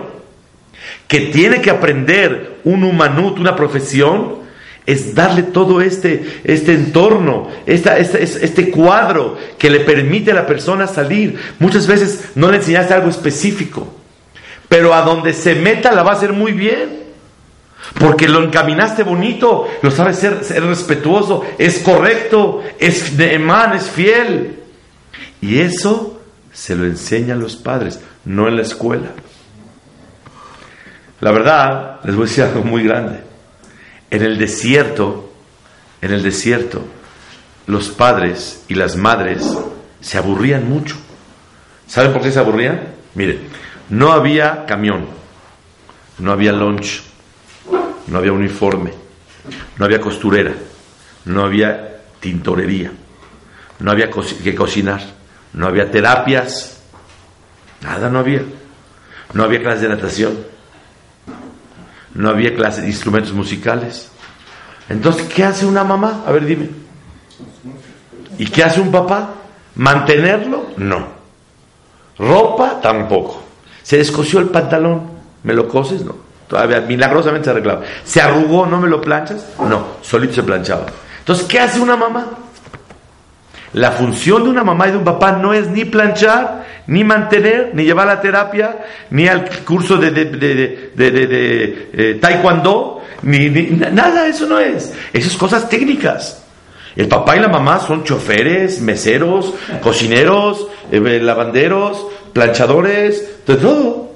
[1.08, 4.40] que tiene que aprender un humanut, una profesión,
[4.86, 10.48] es darle todo este, este entorno, esta, este, este cuadro que le permite a la
[10.48, 11.38] persona salir.
[11.60, 13.99] Muchas veces no le enseñaste algo específico,
[14.70, 17.00] pero a donde se meta la va a hacer muy bien.
[18.00, 24.60] Porque lo encaminaste bonito, lo sabes ser, respetuoso, es correcto, es man, es fiel.
[25.42, 26.22] Y eso
[26.54, 29.10] se lo enseñan los padres, no en la escuela.
[31.22, 33.22] La verdad, les voy a decir algo muy grande.
[34.12, 35.32] En el desierto,
[36.02, 36.84] en el desierto,
[37.66, 39.58] los padres y las madres
[40.02, 40.96] se aburrían mucho.
[41.88, 42.82] ¿Saben por qué se aburrían?
[43.16, 43.40] Mire,
[43.90, 45.06] no había camión,
[46.20, 47.02] no había lunch,
[48.08, 48.94] no había uniforme,
[49.78, 50.54] no había costurera,
[51.26, 52.92] no había tintorería,
[53.80, 55.02] no había que cocinar,
[55.54, 56.82] no había terapias,
[57.82, 58.44] nada no había.
[59.34, 60.40] No había clases de natación,
[62.16, 64.10] no había clases de instrumentos musicales.
[64.90, 66.24] Entonces, ¿qué hace una mamá?
[66.26, 66.70] A ver, dime.
[68.40, 69.36] ¿Y qué hace un papá?
[69.76, 70.72] ¿Mantenerlo?
[70.78, 71.08] No.
[72.18, 72.82] ¿Ropa?
[72.82, 73.44] Tampoco.
[73.90, 75.02] ¿Se descosió el pantalón?
[75.42, 76.06] ¿Me lo coses?
[76.06, 76.14] No.
[76.48, 77.82] Todavía milagrosamente se arreglaba.
[78.04, 78.68] ¿Se arrugó?
[78.68, 79.44] ¿No me lo planchas?
[79.68, 79.84] No.
[80.04, 80.86] Solito se planchaba.
[81.18, 82.28] Entonces, ¿qué hace una mamá?
[83.74, 87.72] La función de una mamá y de un papá no es ni planchar, ni mantener,
[87.74, 88.78] ni llevar la terapia,
[89.10, 94.94] ni al curso de, de, eh, taekwondo, ni, nada, eso no es.
[95.12, 96.44] Esas cosas técnicas.
[96.96, 104.10] El papá y la mamá son choferes, meseros, cocineros, eh, lavanderos, planchadores, de todo.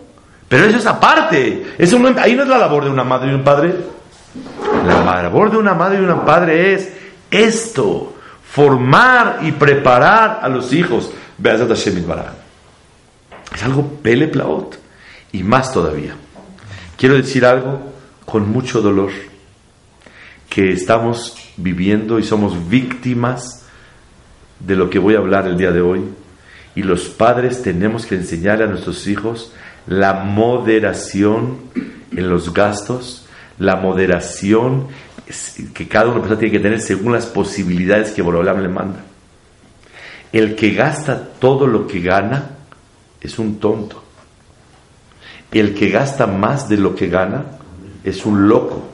[0.47, 1.76] Pero eso es aparte.
[1.78, 3.74] Eso ahí no es la labor de una madre y un padre.
[4.86, 6.91] La labor de una madre y un padre es
[7.32, 8.14] esto
[8.53, 11.11] formar y preparar a los hijos.
[13.53, 14.78] Es algo pele plaot.
[15.32, 16.14] Y más todavía.
[16.97, 17.82] Quiero decir algo
[18.26, 19.09] con mucho dolor.
[20.49, 23.66] Que estamos viviendo y somos víctimas
[24.59, 26.03] de lo que voy a hablar el día de hoy.
[26.76, 29.53] Y los padres tenemos que enseñarle a nuestros hijos
[29.88, 31.57] la moderación
[32.11, 33.26] en los gastos,
[33.59, 34.88] la moderación
[35.74, 38.99] que cada una persona tiene que tener según las posibilidades que Borolam le manda.
[40.32, 42.51] El que gasta todo lo que gana
[43.21, 44.03] es un tonto.
[45.51, 47.43] El que gasta más de lo que gana
[48.03, 48.89] es un loco.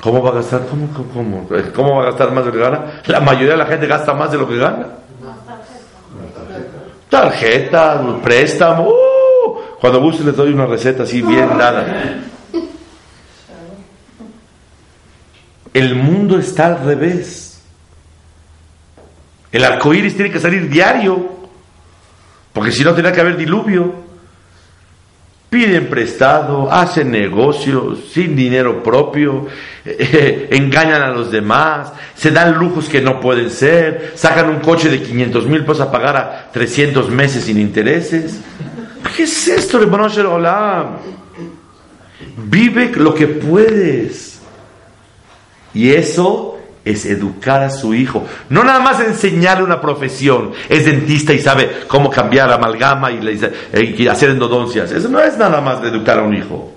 [0.00, 0.66] ¿Cómo va a gastar?
[0.66, 3.02] ¿Cómo, cómo, cómo va a gastar más de lo que gana?
[3.06, 4.86] La mayoría de la gente gasta más de lo que gana.
[7.14, 8.88] Tarjeta, préstamo.
[8.90, 12.24] Uh, cuando guste les doy una receta así bien dada.
[15.72, 17.62] El mundo está al revés.
[19.52, 21.24] El arco iris tiene que salir diario,
[22.52, 23.94] porque si no, tendrá que haber diluvio.
[25.54, 29.46] Piden prestado, hacen negocios sin dinero propio,
[29.84, 35.00] engañan a los demás, se dan lujos que no pueden ser, sacan un coche de
[35.00, 38.40] 500 mil pesos a pagar a 300 meses sin intereses.
[39.16, 39.78] ¿Qué es esto?
[42.36, 44.40] Vive lo que puedes.
[45.72, 46.53] Y eso
[46.84, 48.26] es educar a su hijo.
[48.50, 50.52] No nada más enseñarle una profesión.
[50.68, 54.92] Es dentista y sabe cómo cambiar amalgama y, hacer endodoncias.
[54.92, 56.72] Eso no es nada más de educar a un hijo.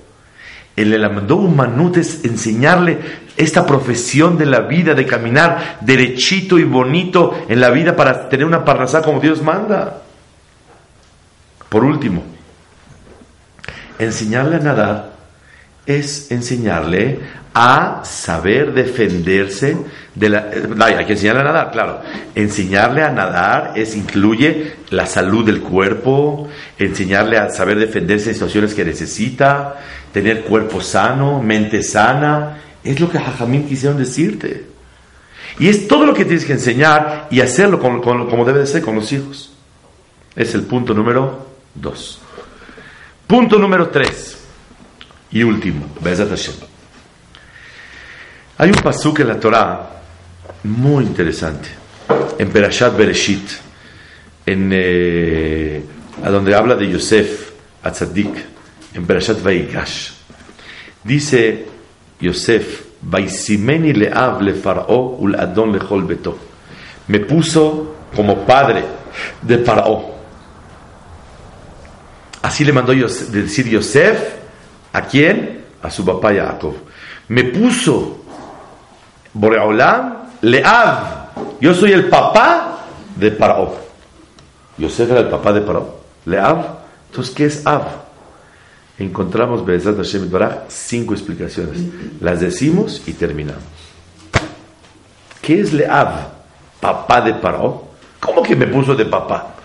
[0.76, 2.99] El mandó un manut es enseñarle
[3.36, 8.45] esta profesión de la vida, de caminar derechito y bonito en la vida para tener
[8.45, 10.01] una parnasá como Dios manda.
[11.68, 12.24] Por último,
[13.99, 15.16] enseñarle a nadar
[15.88, 17.19] es enseñarle
[17.53, 19.75] a saber defenderse
[20.13, 20.51] de la...
[20.85, 22.01] hay que enseñarle a nadar, claro.
[22.35, 28.73] Enseñarle a nadar es, incluye la salud del cuerpo, enseñarle a saber defenderse en situaciones
[28.75, 29.77] que necesita,
[30.11, 32.57] tener cuerpo sano, mente sana.
[32.83, 34.65] Es lo que Jajamín quisieron decirte.
[35.57, 38.95] Y es todo lo que tienes que enseñar y hacerlo como debe de ser con
[38.95, 39.53] los hijos.
[40.35, 42.21] Es el punto número dos.
[43.25, 44.36] Punto número tres
[45.32, 45.86] y último.
[46.03, 46.55] Hashem.
[48.57, 49.89] Hay un pasuk en la Torah
[50.63, 51.69] muy interesante,
[52.39, 53.49] en Perashat Bereshit,
[54.45, 55.84] en, eh,
[56.23, 57.51] donde habla de Yosef
[57.84, 58.36] Atzadik,
[58.93, 60.11] en Perashat Vaigash.
[61.03, 61.65] Dice
[62.19, 64.53] Yosef, Vaisimeni le'av le
[64.88, 66.38] ul adon lechol beto.
[67.07, 68.84] Me puso como padre
[69.41, 70.15] de Faraó.
[72.41, 74.19] Así le mandó decir Yosef,
[74.98, 75.64] ¿a quién?
[75.82, 76.74] A su papá Jacob.
[77.28, 78.24] Me puso
[79.34, 81.28] Boreolam, Leav.
[81.62, 82.80] Yo soy el papá
[83.16, 83.76] de Paró.
[84.78, 86.00] Yosef era el papá de Paró.
[86.26, 86.66] Leav.
[87.10, 88.08] Entonces, ¿qué es Av?
[89.00, 91.80] encontramos Be'ezat Hashem Baraj cinco explicaciones.
[92.20, 93.64] Las decimos y terminamos.
[95.41, 96.10] ¿Qué es Leav?
[96.80, 97.88] Papá de Paró.
[98.20, 99.56] ¿Cómo que me puso de papá?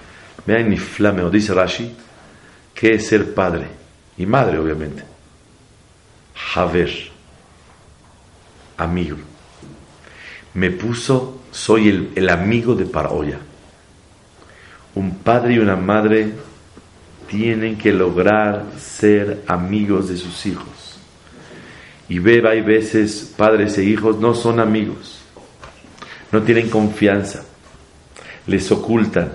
[0.45, 1.97] Vean ni flameo, dice Rashi,
[2.75, 3.67] ¿qué es ser padre?
[4.19, 5.12] Y madre, obviamente.
[6.55, 7.11] Haver,
[8.77, 9.17] amigo.
[10.55, 13.39] Me puso, soy el, el amigo de Paroya.
[14.95, 16.33] Un padre y una madre
[17.29, 20.83] tienen que lograr ser amigos de sus hijos.
[22.13, 25.23] Y ve, hay veces padres e hijos no son amigos,
[26.31, 27.43] no tienen confianza,
[28.47, 29.33] les ocultan,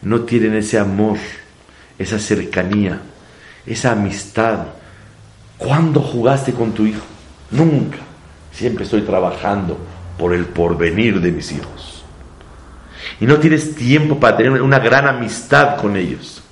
[0.00, 1.18] no tienen ese amor,
[1.98, 3.02] esa cercanía,
[3.66, 4.68] esa amistad.
[5.58, 7.04] ¿Cuándo jugaste con tu hijo?
[7.50, 7.98] Nunca.
[8.52, 9.78] Siempre estoy trabajando
[10.18, 12.04] por el porvenir de mis hijos.
[13.20, 16.42] Y no tienes tiempo para tener una gran amistad con ellos.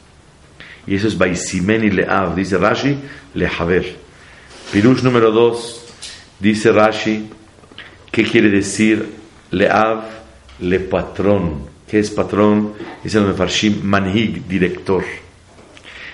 [0.87, 2.99] Y eso es Baisimen y Leav, dice Rashi,
[3.35, 3.97] Lehaver.
[4.73, 5.85] Pirush número 2,
[6.41, 7.31] dice Rashi,
[8.11, 9.07] ¿qué quiere decir
[9.51, 10.03] Leav?
[10.61, 11.71] Le patrón.
[11.89, 12.73] ¿Qué es patrón?
[13.05, 15.05] Dice el Mefarshim, Manhig, director.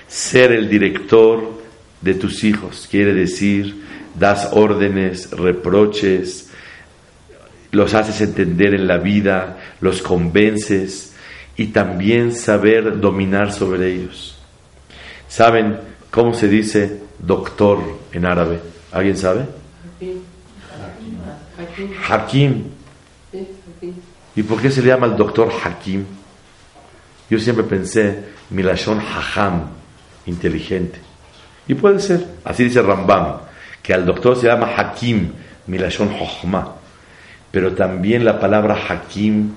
[0.08, 1.57] Ser el director
[2.00, 3.82] de tus hijos quiere decir,
[4.18, 6.50] das órdenes, reproches,
[7.70, 11.14] los haces entender en la vida, los convences
[11.56, 14.38] y también saber dominar sobre ellos.
[15.28, 15.78] ¿Saben
[16.10, 17.78] cómo se dice doctor
[18.12, 18.60] en árabe?
[18.92, 19.46] ¿Alguien sabe?
[22.08, 22.64] Hakim.
[24.34, 26.04] ¿Y por qué se le llama el doctor Hakim?
[27.28, 29.64] Yo siempre pensé, Milashon Haham,
[30.26, 31.07] inteligente.
[31.68, 33.36] Y puede ser, así dice Rambam,
[33.82, 35.30] que al doctor se llama Hakim,
[35.66, 36.74] Milashon Hochma.
[37.50, 39.52] Pero también la palabra Hakim,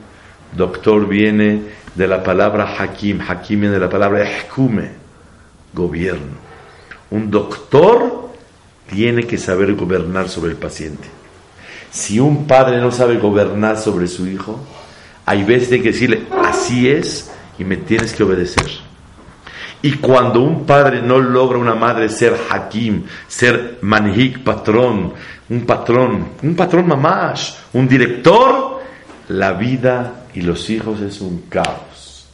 [0.56, 1.62] doctor, viene
[1.96, 3.20] de la palabra Hakim.
[3.22, 4.92] Hakim viene de la palabra Ehkume
[5.74, 6.52] gobierno.
[7.10, 8.30] Un doctor
[8.90, 11.08] tiene que saber gobernar sobre el paciente.
[11.92, 14.60] Si un padre no sabe gobernar sobre su hijo,
[15.26, 18.91] hay veces que decirle, así es y me tienes que obedecer.
[19.84, 25.14] Y cuando un padre no logra una madre ser hakim, ser manhik, patrón,
[25.50, 28.82] un patrón, un patrón mamás, un director,
[29.30, 32.28] la vida y los hijos es un caos.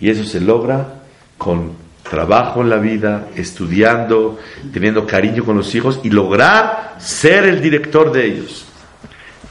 [0.00, 1.02] Y eso se logra
[1.36, 1.72] con
[2.08, 4.38] trabajo en la vida, estudiando,
[4.72, 8.64] teniendo cariño con los hijos y lograr ser el director de ellos.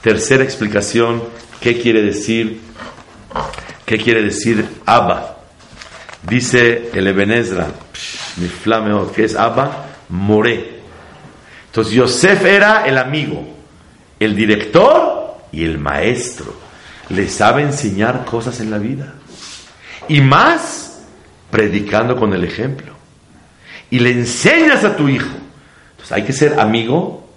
[0.01, 1.23] Tercera explicación,
[1.59, 2.61] ¿qué quiere decir?
[3.85, 5.30] ¿Qué quiere decir Abba?
[6.23, 7.67] Dice el Ebenezra,
[8.37, 9.87] mi flameo, ¿qué es Abba?
[10.09, 10.81] Moré.
[11.67, 13.47] Entonces Yosef era el amigo,
[14.19, 16.53] el director y el maestro.
[17.09, 19.15] Le sabe enseñar cosas en la vida.
[20.07, 21.01] Y más
[21.49, 22.93] predicando con el ejemplo.
[23.89, 25.35] Y le enseñas a tu hijo.
[25.91, 27.29] Entonces hay que ser amigo,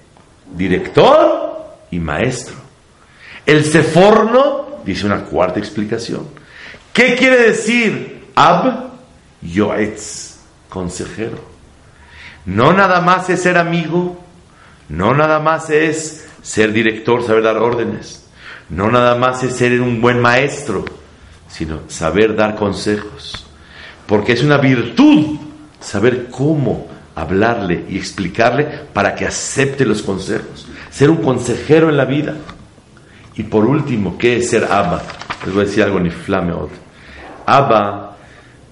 [0.54, 2.56] director y maestro.
[3.46, 6.28] El seforno dice una cuarta explicación.
[6.92, 8.90] ¿Qué quiere decir ab
[9.42, 10.36] yoetz,
[10.68, 11.38] consejero?
[12.44, 14.22] No nada más es ser amigo,
[14.88, 18.26] no nada más es ser director, saber dar órdenes,
[18.68, 20.84] no nada más es ser un buen maestro,
[21.48, 23.44] sino saber dar consejos
[24.06, 25.38] porque es una virtud
[25.80, 30.66] saber cómo hablarle y explicarle para que acepte los consejos.
[30.90, 32.34] Ser un consejero en la vida.
[33.36, 35.02] Y por último, ¿qué es ser Abba?
[35.44, 36.70] Les voy a decir algo ni flameot.
[37.46, 38.13] Abba,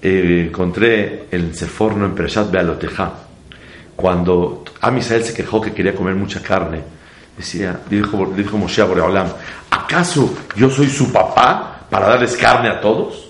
[0.05, 3.13] eh, encontré el Seforno en Preshat Bealoteja.
[3.95, 6.81] Cuando Amisael se quejó que quería comer mucha carne,
[7.37, 9.27] decía, dijo, dijo Moshe a Boreolam,
[9.71, 13.29] ¿acaso yo soy su papá para darles carne a todos?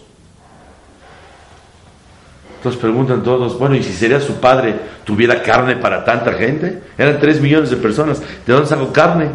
[2.56, 6.82] Entonces preguntan todos, bueno, ¿y si sería su padre tuviera carne para tanta gente?
[6.98, 8.20] Eran tres millones de personas.
[8.20, 9.30] ¿De dónde sacó carne?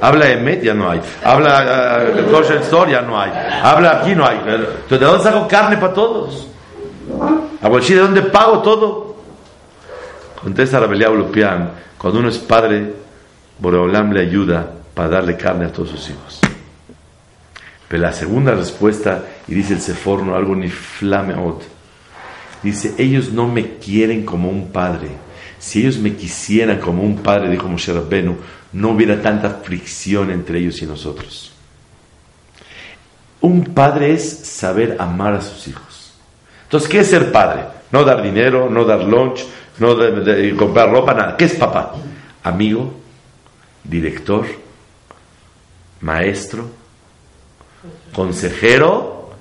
[0.00, 1.00] Habla Emet, ya no hay.
[1.24, 3.30] Habla uh, Store, ya no hay.
[3.62, 4.36] Habla aquí, no hay.
[4.38, 6.51] Entonces, ¿de dónde saco carne para todos?
[7.88, 9.16] ¿De dónde pago todo?
[10.42, 11.08] Contesta la Belia
[11.98, 12.94] cuando uno es padre,
[13.58, 16.40] Boreolam le ayuda para darle carne a todos sus hijos.
[17.86, 21.62] Pero la segunda respuesta, y dice el Seforno, algo ni flameot,
[22.62, 25.08] Dice, ellos no me quieren como un padre.
[25.58, 28.36] Si ellos me quisieran como un padre, dijo Moshe Rabbenu,
[28.72, 31.52] no hubiera tanta fricción entre ellos y nosotros.
[33.40, 35.91] Un padre es saber amar a sus hijos.
[36.72, 37.64] Entonces, ¿qué es ser padre?
[37.90, 39.44] No dar dinero, no dar lunch,
[39.78, 39.94] no
[40.56, 41.36] comprar ropa, nada.
[41.36, 41.92] ¿Qué es papá?
[42.42, 42.94] Amigo,
[43.84, 44.46] director,
[46.00, 46.64] maestro,
[48.14, 49.32] consejero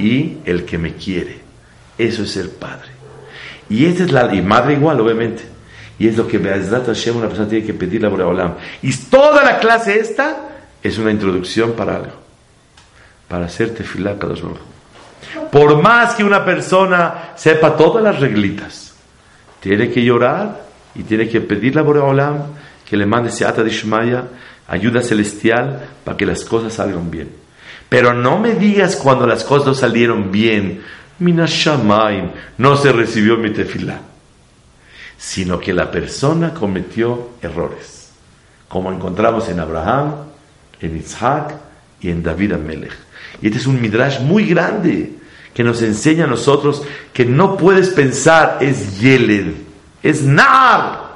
[0.00, 1.38] y el que me quiere.
[1.96, 2.88] Eso es ser padre.
[3.68, 5.44] Y esta es la, y madre igual, obviamente.
[6.00, 8.56] Y es lo que Be'ezrat Hashem una persona tiene que pedir la Olam.
[8.82, 10.48] Y toda la clase esta
[10.82, 12.16] es una introducción para algo.
[13.28, 14.34] Para hacer tefilá cada
[15.50, 18.94] Por más que una persona sepa todas las reglitas,
[19.60, 20.64] tiene que llorar
[20.94, 22.38] y tiene que pedir a Olam
[22.84, 24.24] que le mande Seata de Shmaya,
[24.68, 27.30] ayuda celestial, para que las cosas salgan bien.
[27.88, 30.82] Pero no me digas cuando las cosas no salieron bien,
[31.18, 34.00] Minashamaim, no se recibió mi tefilá
[35.16, 38.10] sino que la persona cometió errores,
[38.68, 40.14] como encontramos en Abraham,
[40.80, 41.54] en Isaac
[42.00, 43.05] y en David Amelech.
[43.42, 45.12] Y este es un midrash muy grande
[45.54, 46.82] que nos enseña a nosotros
[47.12, 49.54] que no puedes pensar es Yeled,
[50.02, 51.06] es Nar.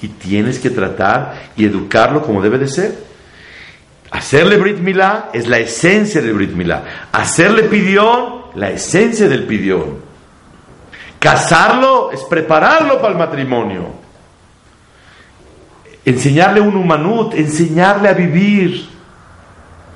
[0.00, 3.08] Y tienes que tratar y educarlo como debe de ser.
[4.10, 7.08] Hacerle Brit Milá es la esencia del Brit Milá.
[7.12, 9.98] Hacerle pidión, la esencia del pidión.
[11.18, 13.88] Casarlo es prepararlo para el matrimonio.
[16.04, 18.88] Enseñarle un humanut, enseñarle a vivir.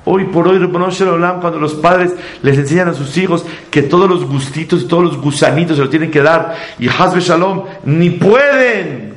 [0.05, 4.81] Hoy por hoy, cuando los padres les enseñan a sus hijos que todos los gustitos
[4.81, 9.15] y todos los gusanitos se lo tienen que dar, y Hazbe Shalom, ni pueden,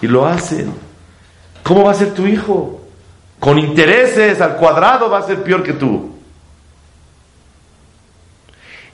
[0.00, 0.72] y lo hacen.
[1.62, 2.80] ¿Cómo va a ser tu hijo?
[3.38, 6.12] Con intereses al cuadrado va a ser peor que tú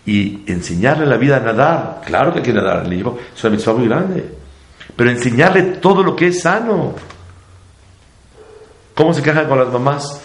[0.08, 2.00] y enseñarle la vida a nadar.
[2.06, 4.36] Claro que hay que nadar, le digo, es una muy grande.
[4.96, 6.94] Pero enseñarle todo lo que es sano.
[8.94, 10.22] ¿Cómo se quejan con las mamás?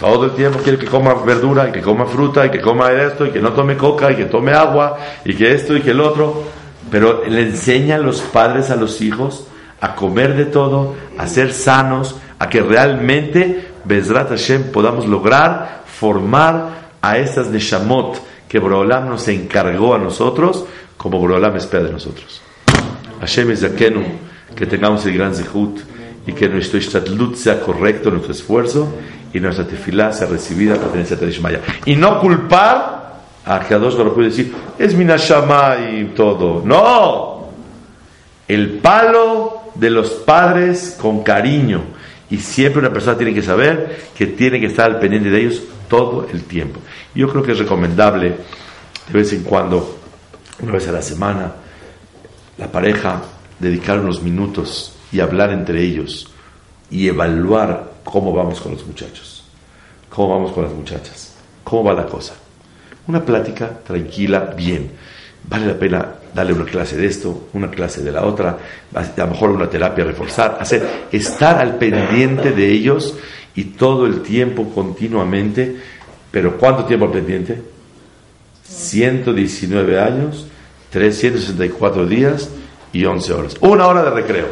[0.00, 3.26] Todo el tiempo quiere que coma verdura, y que coma fruta, y que coma esto,
[3.26, 4.96] y que no tome coca, y que tome agua,
[5.26, 6.42] y que esto, y que el otro.
[6.90, 9.46] Pero le enseñan los padres a los hijos
[9.82, 16.92] a comer de todo, a ser sanos, a que realmente, Bezrat Hashem, podamos lograr formar
[17.02, 20.64] a estas neshamot, que Borolam nos encargó a nosotros,
[20.96, 22.40] como Borolam espera de nosotros.
[23.20, 23.66] Hashem es
[24.56, 25.78] que tengamos el gran zehut
[26.26, 28.88] y que nuestro istadlut sea correcto, nuestro esfuerzo
[29.32, 31.60] y nuestra tefilá sea recibida para tener Tadishmaya.
[31.84, 33.00] Y no culpar
[33.44, 36.62] a Kadosh lo puede decir, es mi y todo.
[36.64, 37.48] No,
[38.46, 41.82] el palo de los padres con cariño.
[42.30, 45.62] Y siempre una persona tiene que saber que tiene que estar al pendiente de ellos
[45.88, 46.80] todo el tiempo.
[47.14, 48.36] Yo creo que es recomendable
[49.08, 49.98] de vez en cuando,
[50.60, 51.52] una vez a la semana,
[52.56, 53.22] la pareja
[53.58, 56.30] dedicar unos minutos y hablar entre ellos
[56.90, 59.44] y evaluar cómo vamos con los muchachos,
[60.08, 62.34] cómo vamos con las muchachas, cómo va la cosa.
[63.06, 64.90] Una plática tranquila, bien.
[65.48, 68.58] Vale la pena darle una clase de esto, una clase de la otra,
[68.94, 73.14] a lo mejor una terapia reforzar, hacer, estar al pendiente de ellos
[73.54, 75.76] y todo el tiempo, continuamente.
[76.30, 77.60] Pero ¿cuánto tiempo al pendiente?
[78.64, 80.46] 119 años,
[80.90, 82.50] 364 días
[82.92, 83.56] y 11 horas.
[83.60, 84.46] Una hora de recreo.